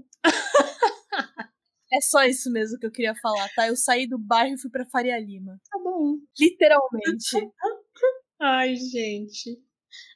[1.90, 3.66] É só isso mesmo que eu queria falar, tá?
[3.66, 5.58] Eu saí do bairro e fui pra Faria Lima.
[5.70, 6.18] Tá bom.
[6.38, 7.30] Literalmente.
[8.40, 9.58] Ai, gente.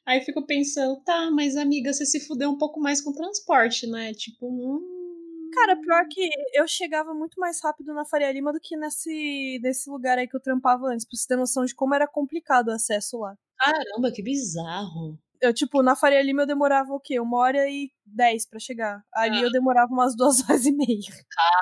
[0.05, 4.13] Aí fico pensando, tá, mas amiga, você se fudeu um pouco mais com transporte, né?
[4.13, 5.51] Tipo, hum...
[5.55, 9.89] Cara, pior que eu chegava muito mais rápido na Faria Lima do que nesse, nesse
[9.91, 12.73] lugar aí que eu trampava antes, pra você ter noção de como era complicado o
[12.73, 13.37] acesso lá.
[13.65, 15.19] Caramba, que bizarro.
[15.41, 17.19] Eu, tipo, na Faria Lima eu demorava o quê?
[17.19, 19.03] Uma hora e dez pra chegar.
[19.13, 19.43] Ali Ah.
[19.43, 21.01] eu demorava umas duas horas e meia.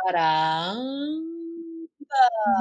[0.07, 1.21] Caramba.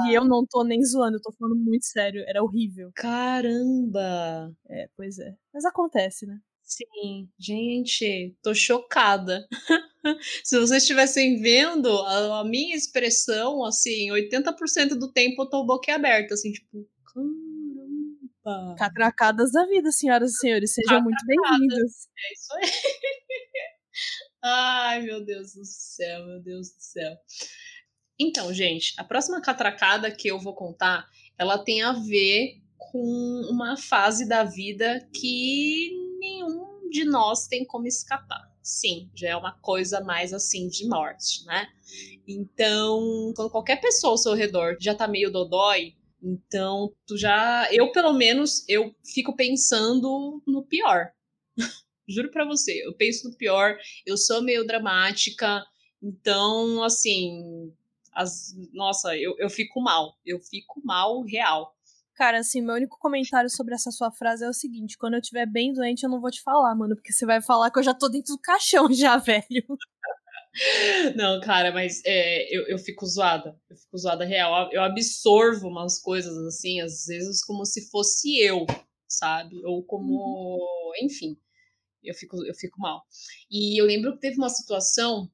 [0.08, 2.22] E eu não tô nem zoando, eu tô falando muito sério.
[2.26, 2.90] Era horrível.
[2.94, 4.52] Caramba.
[4.68, 5.34] É, pois é.
[5.52, 6.38] Mas acontece, né?
[6.62, 9.44] Sim, gente, tô chocada.
[10.44, 16.34] Se vocês estivessem vendo a, a minha expressão, assim, 80% do tempo eu tô boquiaberta,
[16.34, 16.86] assim, tipo,
[18.42, 18.74] caramba.
[18.76, 20.74] Catracadas da vida, senhoras e senhores.
[20.74, 22.08] Sejam muito bem-vindos.
[22.18, 22.62] É isso aí.
[24.42, 27.16] Ai, meu Deus do céu, meu Deus do céu.
[28.18, 31.06] Então, gente, a próxima catracada que eu vou contar,
[31.38, 37.86] ela tem a ver com uma fase da vida que nenhum de nós tem como
[37.86, 38.50] escapar.
[38.62, 41.66] Sim, já é uma coisa mais assim de morte, né?
[42.26, 47.92] Então, quando qualquer pessoa ao seu redor já tá meio dodói, então tu já, eu
[47.92, 51.12] pelo menos, eu fico pensando no pior.
[52.08, 55.64] Juro pra você, eu penso no pior, eu sou meio dramática,
[56.02, 57.72] então, assim,
[58.12, 61.74] as, nossa, eu, eu fico mal, eu fico mal real.
[62.14, 65.46] Cara, assim, meu único comentário sobre essa sua frase é o seguinte: quando eu estiver
[65.46, 67.94] bem doente, eu não vou te falar, mano, porque você vai falar que eu já
[67.94, 69.64] tô dentro do caixão já, velho.
[71.16, 73.58] Não, cara, mas é, eu, eu fico zoada.
[73.68, 74.70] Eu fico zoada real.
[74.72, 78.66] Eu absorvo umas coisas assim, às vezes como se fosse eu,
[79.08, 79.64] sabe?
[79.64, 80.92] Ou como.
[81.02, 81.38] Enfim,
[82.02, 83.04] eu fico, eu fico mal.
[83.50, 85.30] E eu lembro que teve uma situação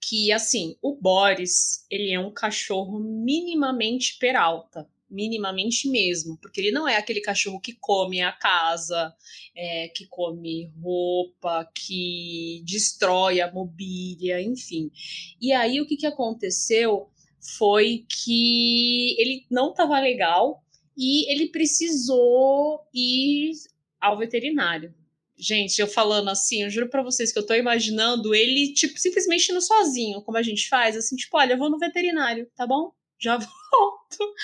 [0.00, 4.88] que, assim, o Boris, ele é um cachorro minimamente peralta.
[5.12, 9.14] Minimamente mesmo, porque ele não é aquele cachorro que come a casa,
[9.54, 14.90] é, que come roupa, que destrói a mobília, enfim.
[15.38, 17.10] E aí o que, que aconteceu
[17.58, 20.64] foi que ele não estava legal
[20.96, 23.52] e ele precisou ir
[24.00, 24.94] ao veterinário.
[25.36, 29.50] Gente, eu falando assim, eu juro pra vocês que eu tô imaginando ele, tipo, simplesmente
[29.50, 32.92] indo sozinho, como a gente faz, assim, tipo, olha, eu vou no veterinário, tá bom?
[33.22, 33.36] Já
[33.72, 34.34] volto.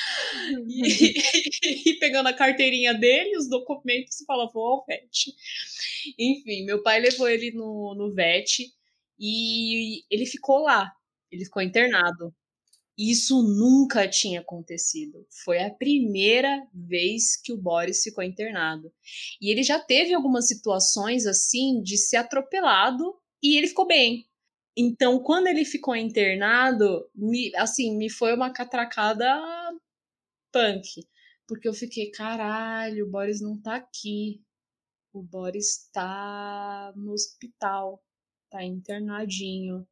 [0.69, 1.15] E,
[1.91, 5.35] e pegando a carteirinha dele, os documentos, e fala, vou ao vet.
[6.19, 8.73] Enfim, meu pai levou ele no, no vet
[9.19, 10.93] E ele ficou lá,
[11.31, 12.35] ele ficou internado.
[12.99, 15.27] Isso nunca tinha acontecido.
[15.45, 18.93] Foi a primeira vez que o Boris ficou internado.
[19.41, 24.28] E ele já teve algumas situações assim de ser atropelado e ele ficou bem.
[24.79, 29.27] Então, quando ele ficou internado, me, assim, me foi uma catracada
[30.53, 31.07] punk.
[31.47, 34.43] Porque eu fiquei, caralho, o Boris não tá aqui.
[35.13, 38.03] O Boris tá no hospital.
[38.51, 39.87] Tá internadinho.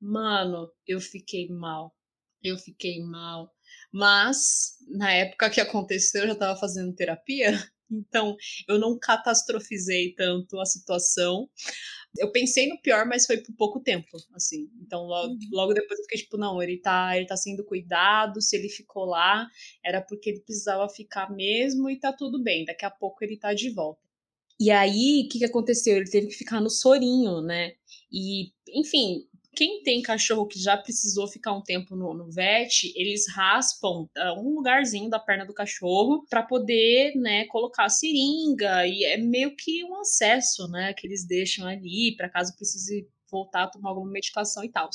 [0.00, 1.94] Mano, eu fiquei mal
[2.44, 3.50] eu fiquei mal.
[3.90, 7.50] Mas, na época que aconteceu, eu já estava fazendo terapia,
[7.90, 8.36] então
[8.68, 11.48] eu não catastrofizei tanto a situação.
[12.16, 14.70] Eu pensei no pior, mas foi por pouco tempo, assim.
[14.80, 15.38] Então, logo, uhum.
[15.52, 19.04] logo depois eu fiquei tipo, não, ele tá, ele tá sendo cuidado, se ele ficou
[19.04, 19.48] lá,
[19.84, 23.52] era porque ele precisava ficar mesmo e tá tudo bem, daqui a pouco ele tá
[23.52, 24.00] de volta.
[24.58, 25.96] E aí, o que, que aconteceu?
[25.96, 27.72] Ele teve que ficar no sorinho, né?
[28.10, 33.26] E, enfim, quem tem cachorro que já precisou ficar um tempo no, no vet, eles
[33.28, 39.04] raspam uh, um lugarzinho da perna do cachorro para poder, né, colocar a seringa e
[39.04, 43.68] é meio que um acesso, né, que eles deixam ali para caso precise voltar a
[43.68, 44.90] tomar alguma medicação e tal.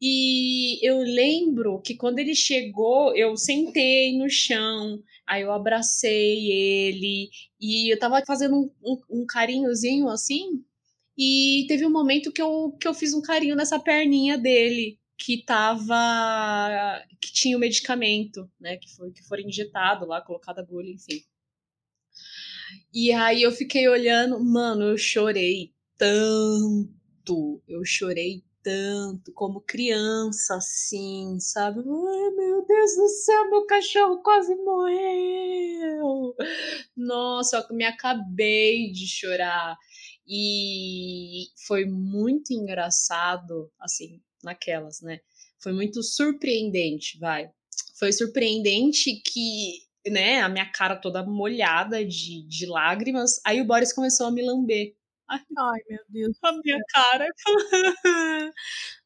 [0.00, 7.30] E eu lembro que quando ele chegou, eu sentei no chão, aí eu abracei ele
[7.60, 10.64] e eu tava fazendo um, um, um carinhozinho assim
[11.16, 15.42] e teve um momento que eu, que eu fiz um carinho nessa perninha dele, que
[15.44, 17.02] tava.
[17.20, 18.76] que tinha o medicamento, né?
[18.76, 21.24] Que foi, que foi injetado lá, colocado agulha, enfim.
[22.92, 31.38] E aí eu fiquei olhando, mano, eu chorei tanto, eu chorei tanto, como criança, assim,
[31.38, 31.78] sabe?
[31.78, 36.34] Ai, meu Deus do céu, meu cachorro quase morreu!
[36.96, 39.76] Nossa, eu me acabei de chorar.
[40.28, 45.20] E foi muito engraçado, assim, naquelas, né?
[45.58, 47.50] Foi muito surpreendente, vai.
[47.98, 53.40] Foi surpreendente que, né, a minha cara toda molhada de, de lágrimas.
[53.44, 54.94] Aí o Boris começou a me lamber.
[55.28, 56.36] Ai, Ai, meu Deus.
[56.42, 57.26] A minha cara.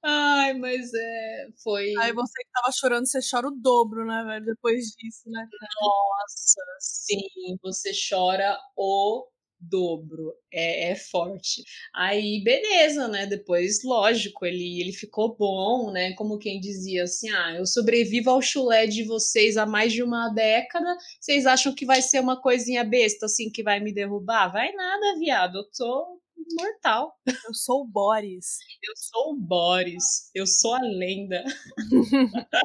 [0.03, 1.49] Ai, mas é.
[1.63, 1.95] Foi.
[1.99, 4.45] Aí você que tava chorando, você chora o dobro, né, velho?
[4.45, 5.47] Depois disso, né?
[5.81, 7.57] Nossa, sim.
[7.63, 9.27] Você chora o
[9.61, 11.63] dobro, é, é, forte.
[11.95, 13.27] Aí, beleza, né?
[13.27, 16.13] Depois, lógico, ele, ele ficou bom, né?
[16.15, 20.29] Como quem dizia assim: ah, eu sobrevivo ao chulé de vocês há mais de uma
[20.31, 20.97] década.
[21.21, 24.51] Vocês acham que vai ser uma coisinha besta assim que vai me derrubar?
[24.53, 25.59] Vai nada, viado.
[25.59, 26.21] Eu tô
[26.59, 27.15] mortal.
[27.27, 28.59] Eu sou o Boris.
[28.83, 30.31] Eu sou o Boris.
[30.35, 31.45] Eu sou a lenda.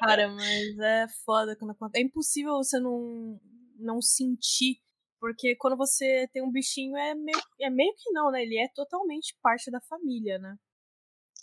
[0.00, 2.02] Cara, mas é foda quando acontece.
[2.02, 3.38] É impossível você não,
[3.78, 4.78] não sentir
[5.24, 8.42] porque quando você tem um bichinho, é meio, é meio que não, né?
[8.42, 10.54] Ele é totalmente parte da família, né?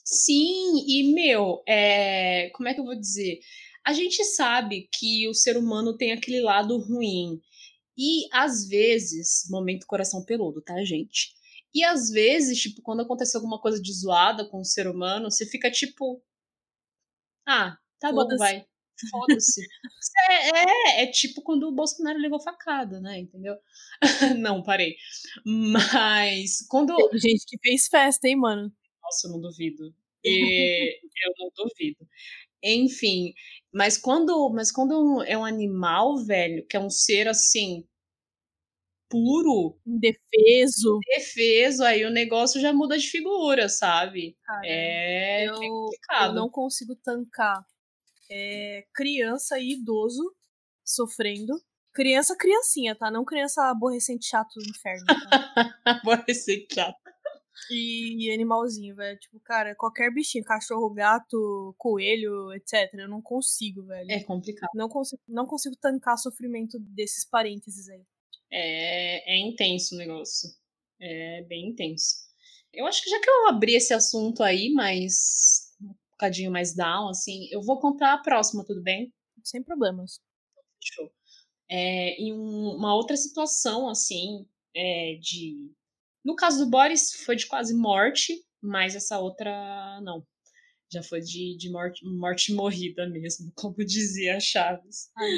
[0.05, 2.51] Sim, e meu, é...
[2.51, 3.39] como é que eu vou dizer?
[3.83, 7.41] A gente sabe que o ser humano tem aquele lado ruim.
[7.97, 11.33] E às vezes, momento coração peludo, tá, gente?
[11.73, 15.43] E às vezes, tipo, quando acontece alguma coisa de zoada com o ser humano, você
[15.43, 16.23] fica tipo.
[17.47, 18.63] Ah, tá bom, vai
[19.09, 19.61] foda-se.
[20.29, 23.19] É, é, é, tipo quando o Bolsonaro levou facada, né?
[23.19, 23.55] Entendeu?
[24.39, 24.95] não, parei.
[25.45, 26.95] Mas quando.
[27.09, 28.71] Tem gente que fez festa, hein, mano?
[29.01, 29.93] Nossa, eu não duvido.
[30.23, 30.99] E...
[31.25, 32.07] eu não duvido.
[32.63, 33.33] Enfim,
[33.73, 37.83] mas quando, mas quando é um animal, velho, que é um ser assim,
[39.11, 39.77] puro.
[39.85, 40.99] Indefeso.
[41.07, 44.37] Indefeso, aí o negócio já muda de figura, sabe?
[44.43, 46.29] Cara, é eu, complicado.
[46.29, 47.65] Eu não consigo tancar
[48.31, 50.33] é, criança e idoso
[50.83, 51.53] sofrendo.
[51.93, 53.11] Criança, criancinha, tá?
[53.11, 55.05] Não criança aborrecente chato do inferno.
[55.05, 55.75] Tá?
[55.85, 56.97] aborrecente chato.
[57.69, 59.19] E animalzinho, velho.
[59.19, 62.89] Tipo, cara, qualquer bichinho, cachorro, gato, coelho, etc.
[62.93, 64.09] Eu não consigo, velho.
[64.09, 64.69] É complicado.
[64.73, 68.03] Não consigo, não consigo tancar sofrimento desses parênteses aí.
[68.49, 70.49] É, é intenso o negócio.
[70.99, 72.15] É bem intenso.
[72.73, 75.60] Eu acho que já que eu abri esse assunto aí, mas
[76.21, 79.11] bocadinho mais down, assim, eu vou contar a próxima, tudo bem?
[79.43, 80.19] Sem problemas.
[80.79, 81.11] Fechou.
[81.67, 84.45] É, em um, uma outra situação, assim,
[84.75, 85.71] é, de.
[86.23, 90.23] No caso do Boris, foi de quase morte, mas essa outra não.
[90.93, 95.09] Já foi de, de morte, morte morrida mesmo, como dizia Chaves.
[95.17, 95.31] Ai,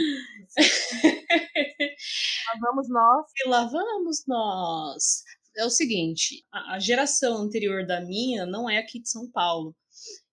[2.47, 3.25] lá vamos nós.
[3.38, 5.23] E lá vamos nós.
[5.55, 9.75] É o seguinte, a geração anterior da minha não é aqui de São Paulo.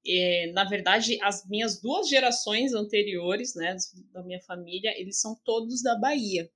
[0.07, 3.76] É, na verdade, as minhas duas gerações anteriores, né,
[4.12, 6.51] da minha família, eles são todos da Bahia.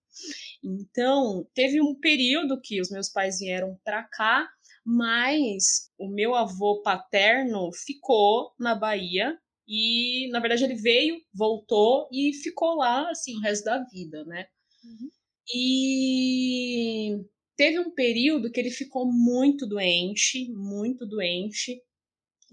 [0.62, 4.48] Então, teve um período que os meus pais vieram para cá,
[4.84, 12.32] Mas o meu avô paterno ficou na Bahia e, na verdade, ele veio, voltou e
[12.34, 14.46] ficou lá, assim, o resto da vida, né?
[14.84, 15.10] Uhum.
[15.54, 17.24] E
[17.56, 21.80] teve um período que ele ficou muito doente, muito doente,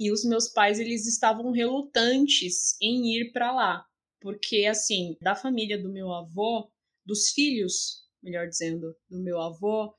[0.01, 3.85] e os meus pais eles estavam relutantes em ir para lá,
[4.19, 6.67] porque assim, da família do meu avô,
[7.05, 9.93] dos filhos, melhor dizendo, do meu avô,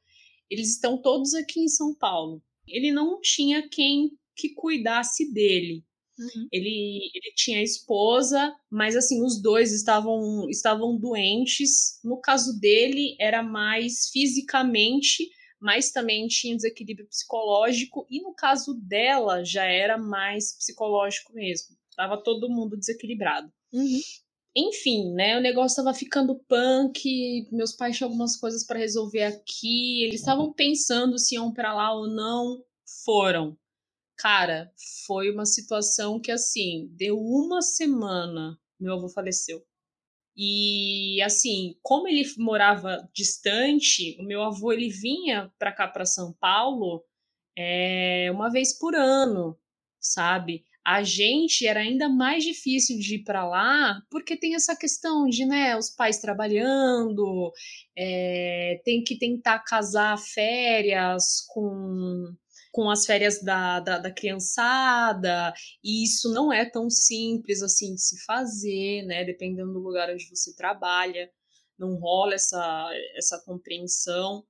[0.50, 2.42] eles estão todos aqui em São Paulo.
[2.66, 5.84] Ele não tinha quem que cuidasse dele.
[6.18, 6.48] Uhum.
[6.52, 12.00] Ele, ele tinha esposa, mas assim, os dois estavam, estavam doentes.
[12.04, 15.30] No caso dele, era mais fisicamente,
[15.62, 18.04] mas também tinha desequilíbrio psicológico.
[18.10, 21.76] E no caso dela, já era mais psicológico mesmo.
[21.96, 23.50] Tava todo mundo desequilibrado.
[23.72, 24.00] Uhum.
[24.56, 25.38] Enfim, né?
[25.38, 27.48] O negócio estava ficando punk.
[27.52, 30.02] Meus pais tinham algumas coisas para resolver aqui.
[30.04, 32.62] Eles estavam pensando se iam para lá ou não.
[33.04, 33.56] Foram.
[34.16, 34.72] Cara,
[35.06, 39.64] foi uma situação que, assim, deu uma semana, meu avô faleceu.
[40.36, 46.32] E, assim, como ele morava distante, o meu avô, ele vinha para cá, para São
[46.40, 47.04] Paulo,
[47.56, 49.58] é, uma vez por ano,
[50.00, 50.64] sabe?
[50.84, 55.44] A gente era ainda mais difícil de ir para lá, porque tem essa questão de,
[55.46, 57.52] né, os pais trabalhando,
[57.96, 62.34] é, tem que tentar casar férias com
[62.72, 65.52] com as férias da, da, da, criançada,
[65.84, 69.24] e isso não é tão simples assim de se fazer, né?
[69.24, 71.30] Dependendo do lugar onde você trabalha,
[71.78, 74.42] não rola essa, essa compreensão.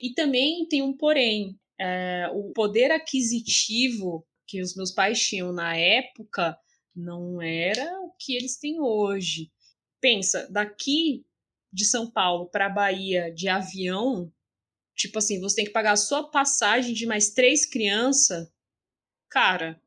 [0.00, 5.76] E também tem um porém, é, o poder aquisitivo que os meus pais tinham na
[5.76, 6.58] época
[6.94, 9.50] não era o que eles têm hoje.
[10.00, 11.24] Pensa, daqui
[11.72, 14.32] de São Paulo para a Bahia de avião
[15.00, 18.46] Tipo assim, você tem que pagar a sua passagem de mais três crianças.
[19.30, 19.80] Cara,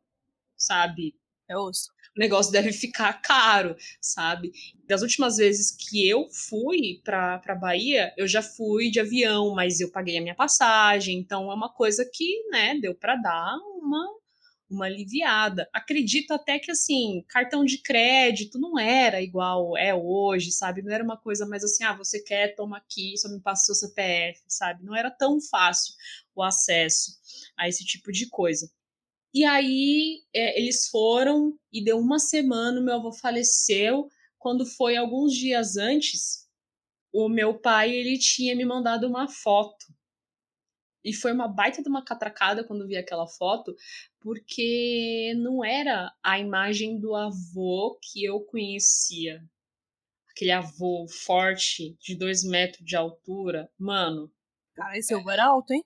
[0.58, 1.16] sabe?
[1.48, 1.92] É osso.
[2.18, 4.52] O negócio deve ficar caro, sabe?
[4.88, 9.80] Das últimas vezes que eu fui pra, pra Bahia, eu já fui de avião, mas
[9.80, 11.20] eu paguei a minha passagem.
[11.20, 14.08] Então é uma coisa que, né, deu para dar uma
[14.74, 15.70] uma aliviada.
[15.74, 20.82] Acredito até que, assim, cartão de crédito não era igual é hoje, sabe?
[20.82, 23.76] Não era uma coisa mais assim, ah, você quer, toma aqui, só me passa o
[23.76, 24.84] seu CPF, sabe?
[24.84, 25.94] Não era tão fácil
[26.36, 27.12] o acesso
[27.58, 28.70] a esse tipo de coisa.
[29.34, 34.08] E aí é, eles foram e deu uma semana, meu avô faleceu.
[34.38, 36.48] Quando foi alguns dias antes,
[37.12, 39.93] o meu pai ele tinha me mandado uma foto
[41.04, 43.76] e foi uma baita de uma catracada quando vi aquela foto,
[44.20, 49.44] porque não era a imagem do avô que eu conhecia.
[50.30, 53.70] Aquele avô forte, de dois metros de altura.
[53.78, 54.32] Mano.
[54.76, 55.84] Cara, esse avô era alto, hein?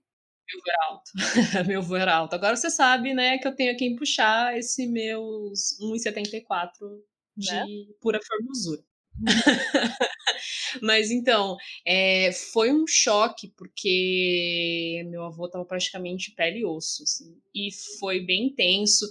[0.47, 1.11] Meu avô era alto.
[1.68, 2.34] meu avô era alto.
[2.36, 6.70] Agora você sabe, né, que eu tenho quem puxar esse meus 1,74
[7.36, 7.65] de né?
[7.99, 8.82] pura formosura.
[10.82, 17.36] Mas então, é, foi um choque, porque meu avô estava praticamente pele e osso, assim,
[17.53, 19.05] e foi bem tenso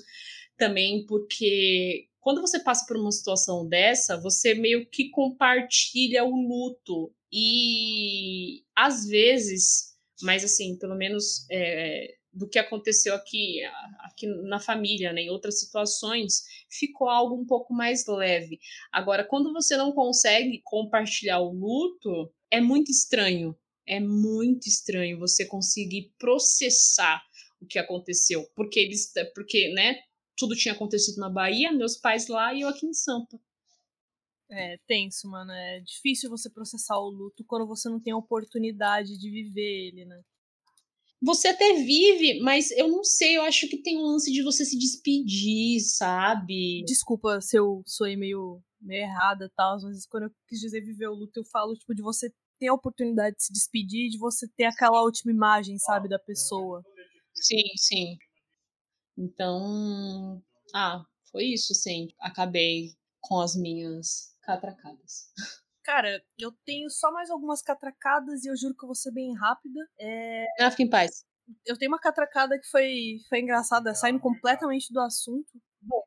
[0.56, 7.12] também, porque quando você passa por uma situação dessa, você meio que compartilha o luto,
[7.32, 13.62] e às vezes, mas assim, pelo menos é, do que aconteceu aqui,
[14.00, 18.60] aqui na família, né, em outras situações, ficou algo um pouco mais leve.
[18.92, 23.56] Agora, quando você não consegue compartilhar o luto, é muito estranho.
[23.86, 27.22] É muito estranho você conseguir processar
[27.60, 29.96] o que aconteceu, porque eles, porque, né,
[30.36, 33.40] tudo tinha acontecido na Bahia, meus pais lá e eu aqui em Sampa.
[34.50, 35.50] É tenso, mano.
[35.52, 40.04] É difícil você processar o luto quando você não tem a oportunidade de viver ele,
[40.04, 40.22] né?
[41.22, 44.64] Você até vive, mas eu não sei, eu acho que tem um lance de você
[44.64, 46.84] se despedir, sabe?
[46.86, 51.08] Desculpa se eu sou meio, meio errada e tal, mas quando eu quis dizer viver
[51.08, 54.46] o luto, eu falo, tipo, de você ter a oportunidade de se despedir, de você
[54.56, 56.82] ter aquela última imagem, sabe, da pessoa.
[57.34, 58.16] Sim, sim.
[59.16, 60.42] Então,
[60.74, 62.08] ah, foi isso, assim.
[62.20, 62.90] Acabei
[63.20, 65.32] com as minhas catracadas.
[65.86, 69.32] Cara, eu tenho só mais algumas catracadas e eu juro que eu vou ser bem
[69.36, 69.80] rápida.
[70.00, 70.44] É...
[70.60, 71.24] Ah, fica em paz.
[71.64, 75.46] Eu tenho uma catracada que foi, foi engraçada, saindo completamente do assunto.
[75.80, 76.02] Bom,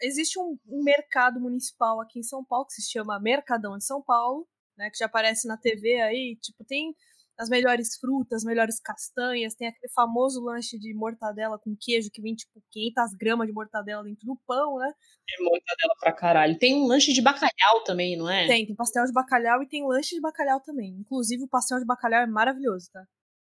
[0.00, 4.02] existe um, um mercado municipal aqui em São Paulo que se chama Mercadão de São
[4.02, 4.88] Paulo, né?
[4.88, 6.38] Que já aparece na TV aí.
[6.40, 6.96] Tipo, tem
[7.40, 12.20] as melhores frutas, as melhores castanhas, tem aquele famoso lanche de mortadela com queijo que
[12.20, 14.92] vem tipo 500 gramas de mortadela dentro do pão, né?
[15.26, 16.58] Tem mortadela pra caralho.
[16.58, 18.46] Tem um lanche de bacalhau também, não é?
[18.46, 20.90] Tem, tem pastel de bacalhau e tem lanche de bacalhau também.
[21.00, 23.02] Inclusive o pastel de bacalhau é maravilhoso, tá?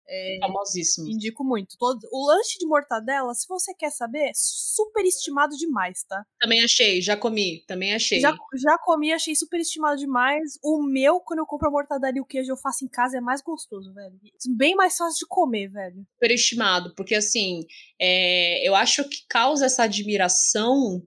[0.08, 1.08] É, Famosíssimo.
[1.08, 1.76] Indico muito.
[1.78, 6.24] Todo, o lanche de mortadela, se você quer saber, é super estimado demais, tá?
[6.40, 8.20] Também achei, já comi, também achei.
[8.20, 10.60] Já, já comi, achei super estimado demais.
[10.64, 13.22] O meu, quando eu compro a mortadela e o queijo, eu faço em casa, é
[13.22, 14.20] mais gostoso, velho.
[14.56, 16.06] Bem mais fácil de comer, velho.
[16.14, 17.62] Superestimado, porque assim,
[18.00, 21.02] é, eu acho que causa essa admiração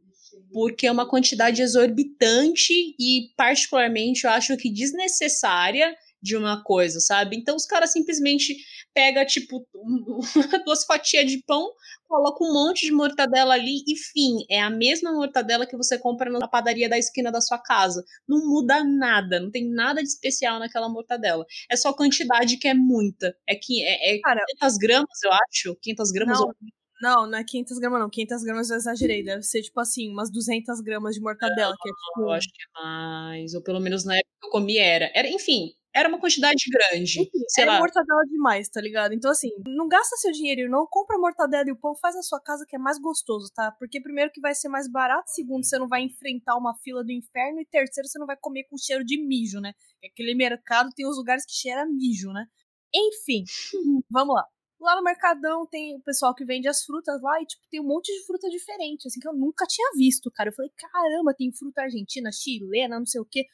[0.53, 7.37] porque é uma quantidade exorbitante e, particularmente, eu acho que desnecessária de uma coisa, sabe?
[7.37, 8.57] Então os caras simplesmente
[8.95, 9.67] pega tipo
[10.65, 11.71] duas fatias de pão,
[12.07, 16.31] coloca um monte de mortadela ali e fim, é a mesma mortadela que você compra
[16.31, 18.05] na padaria da esquina da sua casa.
[18.27, 21.45] Não muda nada, não tem nada de especial naquela mortadela.
[21.71, 23.37] É só quantidade que é muita.
[23.47, 25.77] É que é, é Cara, 500 gramas, eu acho.
[25.81, 26.47] 500 gramas não.
[26.47, 26.55] ou
[27.01, 28.11] não, não é 500 gramas, não.
[28.11, 29.23] 500 gramas eu exagerei.
[29.23, 31.71] Deve ser, tipo assim, umas 200 gramas de mortadela.
[31.71, 32.21] Não, que é, tipo...
[32.23, 33.55] Eu acho que é mais.
[33.55, 35.11] Ou pelo menos na época que eu comi era.
[35.15, 37.21] era enfim, era uma quantidade grande.
[37.21, 37.79] Enfim, sei era lá.
[37.81, 39.13] mortadela demais, tá ligado?
[39.13, 42.41] Então, assim, não gasta seu dinheiro, não compra mortadela e o pão, faz na sua
[42.41, 43.73] casa que é mais gostoso, tá?
[43.73, 47.11] Porque primeiro que vai ser mais barato, segundo, você não vai enfrentar uma fila do
[47.11, 49.73] inferno, e terceiro, você não vai comer com cheiro de mijo, né?
[50.05, 52.47] Aquele mercado tem os lugares que cheira mijo, né?
[52.95, 53.45] Enfim,
[54.11, 54.45] vamos lá.
[54.81, 57.85] Lá no Mercadão tem o pessoal que vende as frutas lá e, tipo, tem um
[57.85, 60.51] monte de fruta diferente, assim, que eu nunca tinha visto, cara.
[60.51, 63.45] Eu falei, caramba, tem fruta argentina, chilena, não sei o quê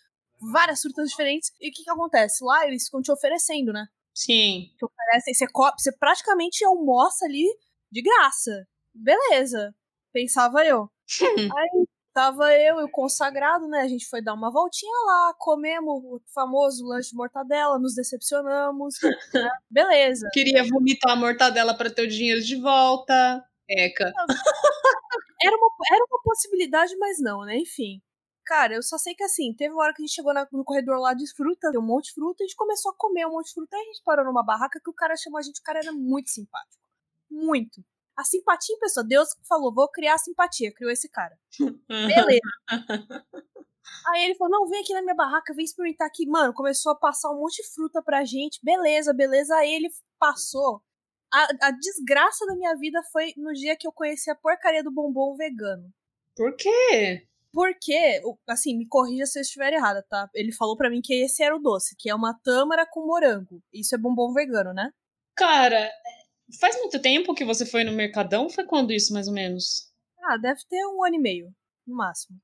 [0.50, 1.50] várias frutas diferentes.
[1.60, 2.44] E o que que acontece?
[2.44, 3.86] Lá eles ficam te oferecendo, né?
[4.14, 4.70] Sim.
[4.78, 7.46] Te oferecem, você, você praticamente almoça ali
[7.90, 8.66] de graça.
[8.94, 9.74] Beleza.
[10.12, 10.88] Pensava eu.
[11.58, 13.80] Aí tava eu e o consagrado, né?
[13.80, 18.94] A gente foi dar uma voltinha lá, comemos o famoso lanche de mortadela, nos decepcionamos.
[19.34, 19.50] Né?
[19.68, 20.28] Beleza.
[20.32, 23.44] Queria vomitar a mortadela para ter o dinheiro de volta.
[23.68, 24.12] Eca.
[25.42, 27.56] Era uma, era uma possibilidade, mas não, né?
[27.56, 28.00] Enfim.
[28.44, 30.64] Cara, eu só sei que assim, teve uma hora que a gente chegou na, no
[30.64, 33.30] corredor lá de fruta, deu um monte de fruta, a gente começou a comer um
[33.30, 35.60] monte de fruta, e a gente parou numa barraca que o cara chamou a gente,
[35.60, 36.82] o cara era muito simpático.
[37.30, 37.82] Muito.
[38.16, 39.04] A simpatia em pessoa.
[39.04, 41.36] Deus falou, vou criar simpatia, criou esse cara.
[41.88, 42.40] Beleza.
[44.08, 46.26] Aí ele falou, não, vem aqui na minha barraca, vem experimentar aqui.
[46.26, 48.60] Mano, começou a passar um monte de fruta pra gente.
[48.62, 49.56] Beleza, beleza.
[49.56, 49.88] Aí ele
[50.18, 50.82] passou.
[51.32, 54.90] A, a desgraça da minha vida foi no dia que eu conheci a porcaria do
[54.90, 55.92] bombom vegano.
[56.36, 57.26] Por quê?
[57.54, 60.28] Porque, assim, me corrija se eu estiver errada, tá?
[60.34, 63.62] Ele falou para mim que esse era o doce, que é uma tâmara com morango.
[63.72, 64.90] Isso é bombom vegano, né?
[65.36, 65.88] Cara,
[66.60, 68.50] faz muito tempo que você foi no Mercadão?
[68.50, 69.92] Foi quando isso, mais ou menos?
[70.24, 71.54] Ah, deve ter um ano e meio,
[71.86, 72.38] no máximo.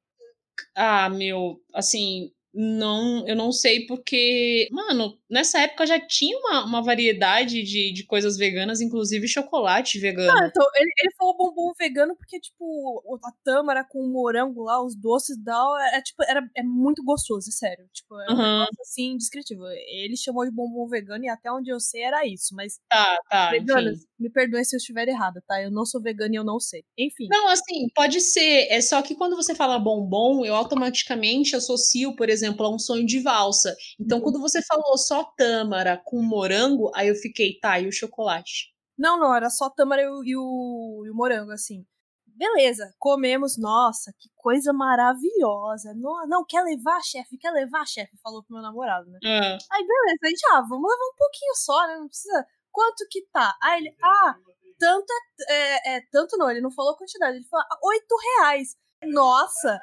[0.76, 6.82] Ah, meu, assim, não, eu não sei porque, mano, nessa época já tinha uma, uma
[6.82, 10.30] variedade de, de coisas veganas, inclusive chocolate vegano.
[10.30, 14.84] Ah, então, ele, ele falou bombom vegano porque, tipo, a tâmara com o morango lá,
[14.84, 17.88] os doces e tal, é, é, tipo, era, é muito gostoso, é sério.
[17.92, 18.60] Tipo, é um uhum.
[18.60, 19.66] negócio assim, indescritível.
[19.66, 22.78] Ele chamou de bombom vegano e até onde eu sei era isso, mas.
[22.88, 23.50] Tá, tá.
[23.50, 25.62] Veganas, me perdoem se eu estiver errada, tá?
[25.62, 26.82] Eu não sou vegana e eu não sei.
[26.98, 27.28] Enfim.
[27.30, 28.66] Não, assim, pode ser.
[28.70, 32.78] É só que quando você fala bombom, eu automaticamente associo, por exemplo, exemplo, a um
[32.78, 33.74] sonho de valsa.
[33.98, 34.24] Então, uhum.
[34.24, 38.74] quando você falou só tâmara com morango, aí eu fiquei, tá, e o chocolate?
[38.98, 41.86] Não, não, era só tâmara e o, e o, e o morango, assim.
[42.26, 45.92] Beleza, comemos, nossa, que coisa maravilhosa.
[45.94, 47.36] Não, não quer levar, chefe?
[47.36, 48.16] Quer levar, chefe?
[48.22, 49.18] Falou pro meu namorado, né?
[49.22, 49.58] É.
[49.70, 51.96] Aí, beleza, a gente, ah, vamos levar um pouquinho só, né?
[51.96, 52.46] Não precisa.
[52.72, 53.54] Quanto que tá?
[53.62, 54.36] Aí ele, ah,
[54.78, 55.12] tanto
[55.48, 58.74] é, é, é tanto não, ele não falou quantidade, ele falou, oito reais.
[59.04, 59.80] Nossa,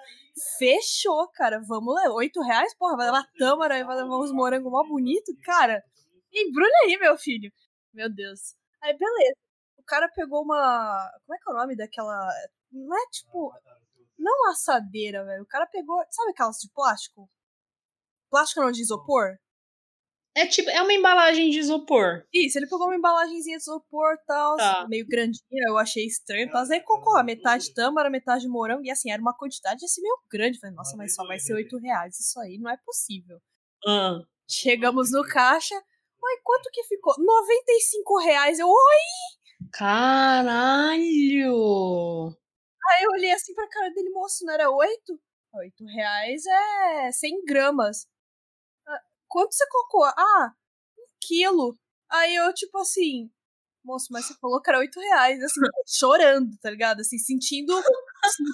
[0.57, 1.59] fechou, cara.
[1.68, 2.13] Vamos lá.
[2.13, 5.84] Oito reais, porra, vai levar tâmara e vai levar uns morangos mó bonito, cara.
[6.34, 7.51] Embrulha aí, meu filho.
[7.93, 8.55] Meu Deus.
[8.82, 9.38] Aí, beleza.
[9.78, 11.11] O cara pegou uma.
[11.26, 12.30] Como é que é o nome daquela.
[12.72, 13.53] Não é tipo.
[14.18, 15.43] Não assadeira, velho.
[15.43, 16.03] O cara pegou.
[16.11, 17.30] Sabe aquelas de plástico?
[18.30, 19.38] Plástico não, de isopor?
[20.38, 22.24] É tipo, é uma embalagem de isopor.
[22.32, 24.86] Isso, ele pegou uma embalagenzinha de isopor e tal, tá.
[24.88, 26.48] meio grandinha, eu achei estranho.
[26.54, 30.16] Mas aí colocou a metade tâmara, metade morango, e assim, era uma quantidade assim meio
[30.32, 30.60] grande.
[30.60, 32.20] Falei, nossa, mas só vai ser 8 reais.
[32.20, 33.40] Isso aí não é possível.
[33.84, 34.20] Ah.
[34.48, 35.74] Chegamos no caixa.
[35.74, 37.16] Oi, quanto que ficou?
[37.18, 38.60] 95 reais.
[38.60, 38.76] Eu, oi!
[39.74, 41.02] Caralho!
[42.92, 45.20] Aí eu olhei assim pra cara dele, moço, não era 8?
[45.56, 48.08] 8 reais é 100 gramas
[49.28, 50.05] quanto você colocou?
[50.05, 50.51] Ah,
[50.97, 51.78] um quilo.
[52.09, 53.30] Aí eu, tipo assim,
[53.88, 56.99] moço, mas você falou que era oito reais, assim, chorando, tá ligado?
[56.99, 57.73] Assim, sentindo,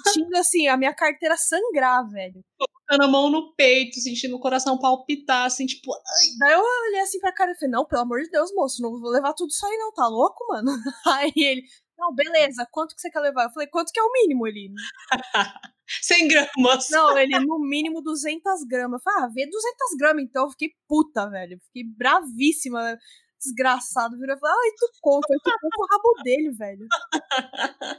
[0.04, 2.40] sentindo, assim, a minha carteira sangrar, velho.
[2.56, 5.92] Colocando a mão no peito, sentindo o coração palpitar, assim, tipo...
[5.92, 6.26] Ai.
[6.38, 9.00] Daí eu olhei assim pra cara e falei, não, pelo amor de Deus, moço, não
[9.00, 10.70] vou levar tudo isso aí não, tá louco, mano?
[11.06, 11.62] Aí ele,
[11.98, 13.44] não, beleza, quanto que você quer levar?
[13.44, 14.72] Eu falei, quanto que é o mínimo, ele?
[16.02, 16.88] 100 gramas.
[16.90, 19.00] Não, ele no mínimo 200 gramas.
[19.00, 20.44] Eu falei, ah, vê 200 gramas então.
[20.44, 21.58] Eu fiquei puta, velho.
[21.66, 22.98] Fiquei bravíssima.
[23.38, 26.86] desgraçado virou e falou: ai, tu conta, eu conto o rabo dele, velho.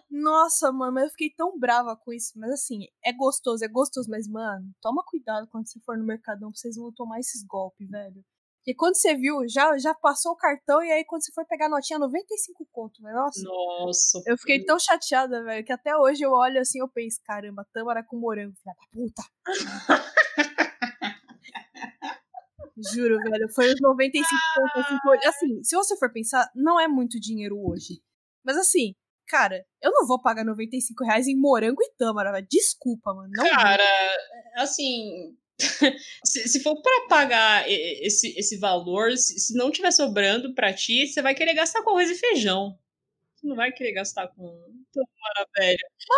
[0.10, 2.34] Nossa, mano, eu fiquei tão brava com isso.
[2.36, 6.52] Mas assim, é gostoso, é gostoso, mas, mano, toma cuidado quando você for no Mercadão
[6.52, 8.24] pra vocês não tomar esses golpes, velho.
[8.66, 11.68] Porque quando você viu, já, já passou o cartão e aí quando você for pegar
[11.68, 13.16] a notinha, 95 conto, velho.
[13.16, 13.44] Nossa.
[13.44, 14.24] Nossa.
[14.26, 18.04] Eu fiquei tão chateada, velho, que até hoje eu olho assim eu penso, caramba, tâmara
[18.04, 19.22] com morango, filha da puta.
[22.92, 24.80] Juro, velho, foi os 95 conto.
[24.80, 24.98] Assim,
[25.28, 28.02] assim, se você for pensar, não é muito dinheiro hoje.
[28.44, 28.96] Mas assim,
[29.28, 32.48] cara, eu não vou pagar 95 reais em morango e tâmara, velho.
[32.50, 33.30] Desculpa, mano.
[33.32, 34.64] Não Cara, vou.
[34.64, 35.38] assim,
[36.26, 41.08] se, se, for para pagar esse, esse valor, se, se não tiver sobrando para ti,
[41.08, 42.78] você vai querer gastar com arroz e feijão.
[43.36, 44.44] Você não vai querer gastar com
[44.92, 45.48] tomara.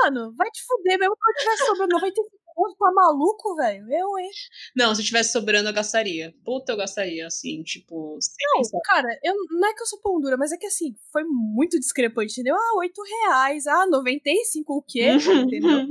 [0.04, 3.86] Mano, vai te fuder mesmo quando tiver sobrando 95 conto, tá maluco, velho?
[3.92, 4.30] Eu, hein?
[4.76, 6.34] Não, se tivesse sobrando, eu gastaria.
[6.44, 8.18] Puta, eu gastaria, assim, tipo.
[8.18, 8.80] Não, pensar.
[8.84, 11.80] cara, eu, não é que eu sou pão dura, mas é que assim, foi muito
[11.80, 12.56] discrepante, entendeu?
[12.56, 15.12] Ah, 8 reais, ah, 95 o quê?
[15.46, 15.88] entendeu?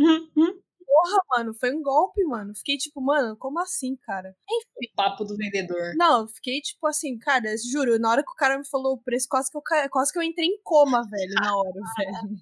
[0.96, 2.54] Porra, mano, foi um golpe, mano.
[2.54, 4.34] Fiquei tipo, mano, como assim, cara?
[4.50, 4.92] Enfim.
[4.96, 5.94] Papo do vendedor.
[5.94, 9.26] Não, fiquei tipo assim, cara, juro, na hora que o cara me falou o preço,
[9.28, 12.38] quase que eu, quase que eu entrei em coma, velho, na hora, velho.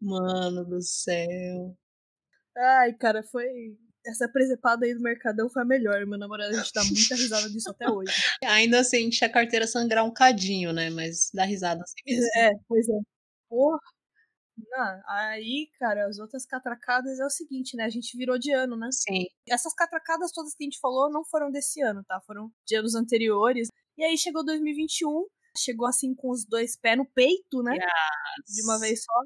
[0.00, 1.76] Mano do céu.
[2.56, 3.48] Ai, cara, foi.
[4.06, 6.06] Essa presepada aí do Mercadão foi a melhor.
[6.06, 8.12] Meu namorado, a gente dá muita risada disso até hoje.
[8.44, 10.90] Ainda sente a carteira sangrar um cadinho, né?
[10.90, 12.20] Mas dá risada assim.
[12.36, 13.00] É, pois é.
[13.48, 13.80] Porra.
[14.56, 17.84] Não, aí, cara, as outras catracadas é o seguinte, né?
[17.84, 18.88] A gente virou de ano, né?
[18.90, 19.26] Sim.
[19.48, 22.20] Essas catracadas todas que a gente falou não foram desse ano, tá?
[22.26, 23.68] Foram de anos anteriores.
[23.98, 25.26] E aí chegou 2021,
[25.56, 27.74] chegou assim com os dois pés no peito, né?
[27.74, 28.54] Yes.
[28.54, 29.22] De uma vez só.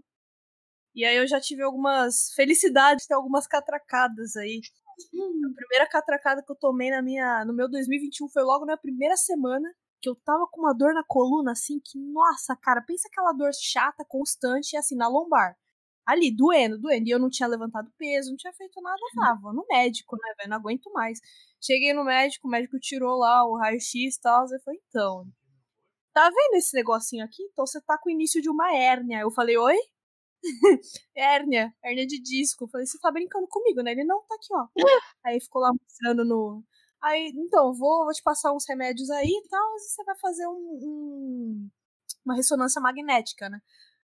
[0.94, 4.60] E aí eu já tive algumas felicidades, ter algumas catracadas aí.
[5.00, 9.16] A primeira catracada que eu tomei na minha, no meu 2021 foi logo na primeira
[9.16, 9.68] semana
[10.00, 13.50] que eu tava com uma dor na coluna, assim, que, nossa, cara, pensa aquela dor
[13.54, 15.56] chata, constante, assim, na lombar.
[16.06, 17.06] Ali, doendo, doendo.
[17.08, 20.50] E eu não tinha levantado peso, não tinha feito nada, tava no médico, né, velho?
[20.50, 21.20] Não aguento mais.
[21.60, 24.44] Cheguei no médico, o médico tirou lá o raio-x e tal.
[24.50, 25.26] Eu falei, então,
[26.12, 27.42] tá vendo esse negocinho aqui?
[27.52, 29.20] Então você tá com o início de uma hérnia.
[29.20, 29.76] Eu falei, oi?
[31.14, 32.64] hérnia, hérnia de disco.
[32.64, 33.92] Eu falei, você tá brincando comigo, né?
[33.92, 34.66] Ele não tá aqui, ó.
[35.24, 36.64] Aí ficou lá mostrando no,
[37.02, 40.46] Aí, então, vou, vou te passar uns remédios aí e tal, e você vai fazer
[40.46, 41.70] um, um,
[42.24, 43.60] uma ressonância magnética, né?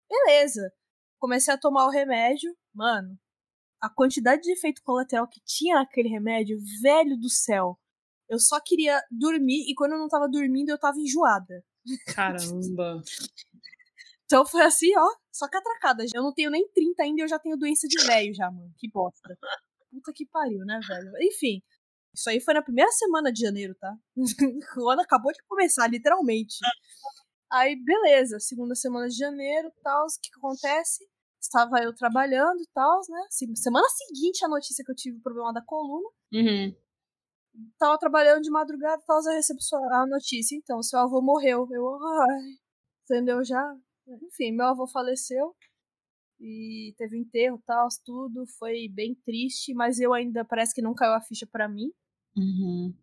[0.10, 0.72] Beleza.
[1.20, 3.18] Comecei a tomar o remédio, mano.
[3.82, 7.78] A quantidade de efeito colateral que tinha naquele remédio, velho do céu.
[8.30, 11.64] Eu só queria dormir e quando eu não tava dormindo, eu tava enjoada.
[12.16, 13.04] Caramba.
[14.26, 16.06] então foi assim, ó, só que atracada.
[16.14, 18.74] Eu não tenho nem 30 ainda e eu já tenho doença de velho já, mano.
[18.78, 19.38] Que bosta.
[19.92, 21.12] Puta que pariu, né, velho?
[21.22, 21.62] Enfim.
[22.16, 23.94] Isso aí foi na primeira semana de janeiro, tá?
[24.78, 26.56] o ano acabou de começar, literalmente.
[27.52, 31.06] Aí, beleza, segunda semana de janeiro, tal, o que, que acontece?
[31.40, 33.28] Estava eu trabalhando e tal, né?
[33.30, 36.10] Semana seguinte a notícia que eu tive o problema da coluna.
[36.34, 36.76] Uhum.
[37.78, 39.60] Tava trabalhando de madrugada e tal, eu recebo
[39.92, 40.56] a notícia.
[40.56, 41.68] Então, seu avô morreu.
[41.72, 42.42] Eu, ai,
[43.04, 43.44] entendeu?
[43.44, 43.76] Já.
[44.08, 45.56] Enfim, meu avô faleceu
[46.40, 48.46] e teve enterro tal, tudo.
[48.58, 51.92] Foi bem triste, mas eu ainda parece que não caiu a ficha para mim.
[52.36, 52.94] Uhum.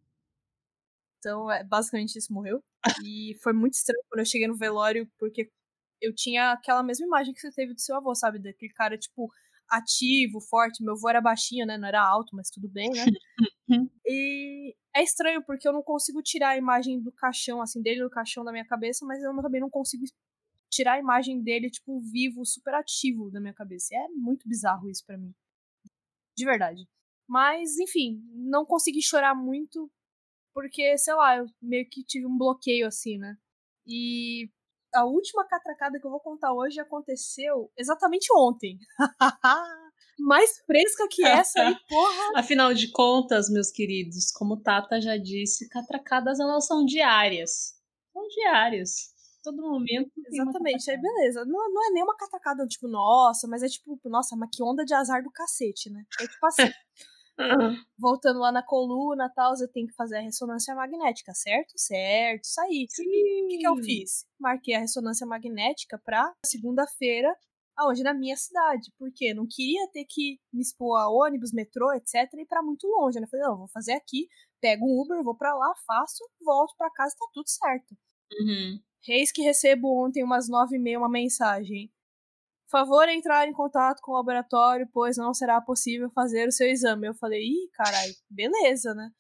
[1.18, 2.60] Então, é, basicamente, isso morreu.
[3.04, 5.48] E foi muito estranho quando eu cheguei no velório, porque
[6.00, 8.40] eu tinha aquela mesma imagem que você teve do seu avô, sabe?
[8.40, 9.30] Daquele cara, tipo,
[9.68, 10.82] ativo, forte.
[10.82, 11.78] Meu avô era baixinho, né?
[11.78, 13.04] Não era alto, mas tudo bem, né?
[14.06, 18.10] e é estranho, porque eu não consigo tirar a imagem do caixão, assim, dele do
[18.10, 20.04] caixão da minha cabeça, mas eu também não consigo
[20.70, 23.94] tirar a imagem dele, tipo, vivo, super ativo da minha cabeça.
[23.94, 25.32] E é muito bizarro isso para mim.
[26.36, 26.86] De verdade.
[27.32, 29.90] Mas, enfim, não consegui chorar muito,
[30.52, 33.34] porque, sei lá, eu meio que tive um bloqueio assim, né?
[33.86, 34.50] E
[34.94, 38.78] a última catracada que eu vou contar hoje aconteceu exatamente ontem.
[40.20, 42.32] Mais fresca que essa aí, porra!
[42.36, 47.80] Afinal de contas, meus queridos, como Tata já disse, catracadas elas são diárias.
[48.12, 49.10] São diárias
[49.42, 50.12] todo momento.
[50.30, 51.46] Exatamente, aí beleza.
[51.46, 54.84] Não, não é nem uma catacada, tipo, nossa, mas é tipo, nossa, mas que onda
[54.84, 56.04] de azar do cacete, né?
[56.20, 56.62] É tipo assim.
[57.98, 61.72] Voltando lá na coluna e tal, eu tenho que fazer a ressonância magnética, certo?
[61.76, 62.86] Certo, isso aí.
[62.90, 63.44] Sim.
[63.44, 64.26] O que, que eu fiz?
[64.38, 67.34] Marquei a ressonância magnética pra segunda-feira,
[67.76, 68.92] aonde na minha cidade.
[68.98, 72.86] Porque não queria ter que me expor a ônibus, metrô, etc, e ir pra muito
[72.86, 73.18] longe.
[73.18, 73.26] Né?
[73.26, 74.28] Eu falei, não, vou fazer aqui,
[74.60, 77.96] pego um Uber, vou pra lá, faço, volto pra casa, tá tudo certo.
[78.40, 78.80] Uhum.
[79.04, 81.90] Reis que recebo ontem umas nove e meia uma mensagem.
[82.72, 87.06] Favor entrar em contato com o laboratório, pois não será possível fazer o seu exame.
[87.06, 89.10] Eu falei, ih, caralho, beleza, né?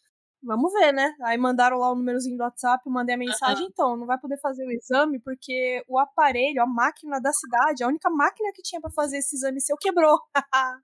[0.42, 1.14] Vamos ver, né?
[1.22, 4.40] Aí mandaram lá o númerozinho do WhatsApp, eu mandei a mensagem, então, não vai poder
[4.40, 8.80] fazer o exame porque o aparelho, a máquina da cidade, a única máquina que tinha
[8.80, 10.18] para fazer esse exame seu quebrou.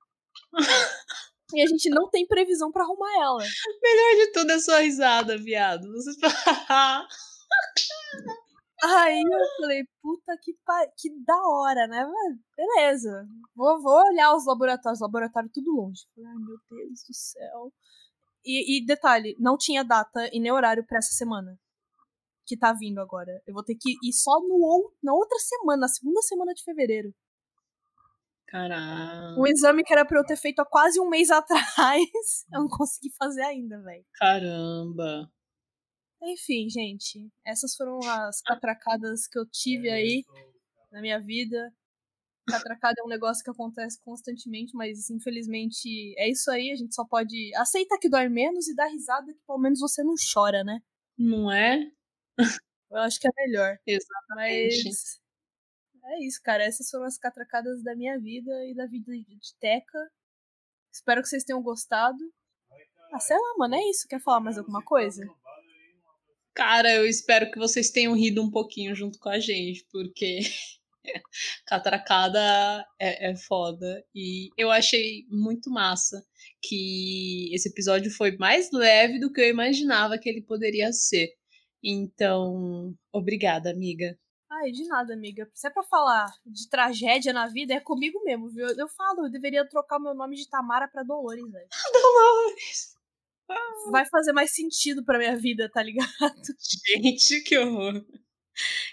[1.55, 3.43] e a gente não tem previsão para arrumar ela.
[3.83, 5.91] Melhor de tudo é sua risada, viado.
[5.91, 6.16] Vocês
[8.83, 10.87] Aí eu falei, puta que, pa...
[10.97, 12.07] que da hora, né?
[12.57, 13.26] Beleza.
[13.55, 15.01] Vou, vou olhar os laboratórios.
[15.01, 16.03] Laboratório tudo longe.
[16.14, 17.72] Falei, ai, meu Deus do céu.
[18.45, 21.59] E, e, detalhe, não tinha data e nem horário para essa semana.
[22.47, 23.43] Que tá vindo agora.
[23.47, 27.12] Eu vou ter que ir só no, na outra semana, na segunda semana de fevereiro.
[28.47, 29.39] Caramba.
[29.39, 32.68] O exame que era pra eu ter feito há quase um mês atrás, eu não
[32.68, 34.05] consegui fazer ainda, velho.
[34.14, 35.31] Caramba.
[36.23, 37.99] Enfim, gente, essas foram
[38.29, 40.25] as catracadas que eu tive aí
[40.91, 41.73] na minha vida.
[42.49, 46.73] Catracada é um negócio que acontece constantemente, mas infelizmente é isso aí.
[46.73, 50.03] A gente só pode aceitar que dói menos e dar risada que pelo menos você
[50.03, 50.81] não chora, né?
[51.16, 51.91] Não é?
[52.91, 53.79] Eu acho que é melhor.
[53.87, 54.85] Exatamente.
[54.85, 55.21] Mas
[56.05, 56.64] é isso, cara.
[56.64, 60.11] Essas foram as catracadas da minha vida e da vida de Teca.
[60.91, 62.19] Espero que vocês tenham gostado.
[63.12, 64.09] Ah, sei lá, mano, é isso.
[64.09, 65.23] Quer falar mais alguma coisa?
[66.59, 70.41] Cara, eu espero que vocês tenham rido um pouquinho junto com a gente, porque
[71.65, 74.05] Catracada é, é foda.
[74.13, 76.21] E eu achei muito massa
[76.61, 81.29] que esse episódio foi mais leve do que eu imaginava que ele poderia ser.
[81.81, 84.19] Então, obrigada, amiga.
[84.51, 85.49] Ai, de nada, amiga.
[85.55, 88.67] Se é pra falar de tragédia na vida, é comigo mesmo, viu?
[88.67, 91.69] Eu falo, eu deveria trocar o meu nome de Tamara pra Dolores, velho.
[91.93, 92.98] Dolores!
[93.91, 96.09] Vai fazer mais sentido pra minha vida, tá ligado?
[96.87, 98.05] Gente, que horror.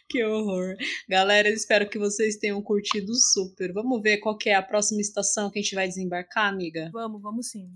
[0.07, 0.75] Que horror.
[1.09, 3.73] Galera, espero que vocês tenham curtido super.
[3.73, 6.89] Vamos ver qual é a próxima estação que a gente vai desembarcar, amiga?
[6.93, 7.69] Vamos, vamos sim.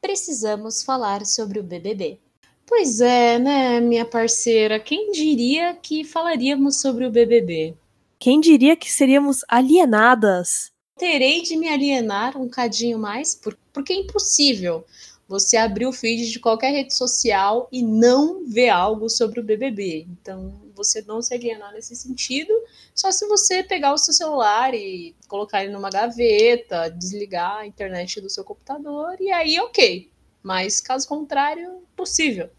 [0.00, 2.20] Precisamos falar sobre o BBB.
[2.66, 4.78] Pois é, né, minha parceira?
[4.78, 7.74] Quem diria que falaríamos sobre o BBB?
[8.18, 10.73] Quem diria que seríamos alienadas?
[10.96, 13.38] Terei de me alienar um cadinho mais,
[13.72, 14.84] porque é impossível
[15.26, 20.06] você abrir o feed de qualquer rede social e não ver algo sobre o BBB.
[20.08, 22.52] Então, você não se alienar nesse sentido,
[22.94, 28.20] só se você pegar o seu celular e colocar ele numa gaveta, desligar a internet
[28.20, 30.10] do seu computador e aí, ok.
[30.42, 32.50] Mas, caso contrário, possível.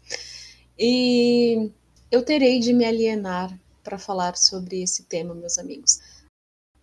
[0.78, 1.70] E
[2.10, 6.00] eu terei de me alienar para falar sobre esse tema, meus amigos.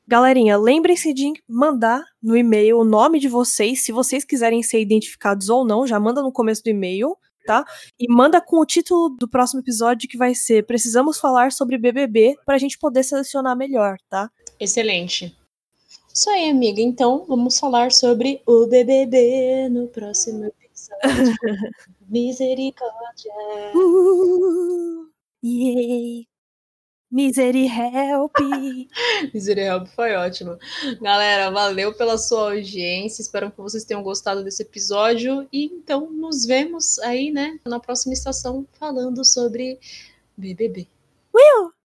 [0.08, 5.48] Galerinha, lembrem-se de mandar no e-mail o nome de vocês, se vocês quiserem ser identificados
[5.48, 7.64] ou não, já manda no começo do e-mail, tá?
[7.98, 12.36] E manda com o título do próximo episódio que vai ser Precisamos falar sobre BBB
[12.46, 14.30] pra gente poder selecionar melhor, tá?
[14.60, 15.36] Excelente.
[16.14, 16.80] Isso aí, amiga.
[16.80, 21.36] Então, vamos falar sobre o BBB no próximo episódio.
[22.08, 23.32] Misericórdia.
[23.74, 25.10] Uh,
[25.42, 26.35] yay.
[27.10, 28.32] Misery Help!
[29.32, 30.58] Misery Help foi ótimo.
[31.00, 33.22] Galera, valeu pela sua audiência.
[33.22, 35.46] Espero que vocês tenham gostado desse episódio.
[35.52, 39.78] E então nos vemos aí, né, na próxima estação falando sobre
[40.36, 40.88] BBB.
[41.32, 41.75] Will!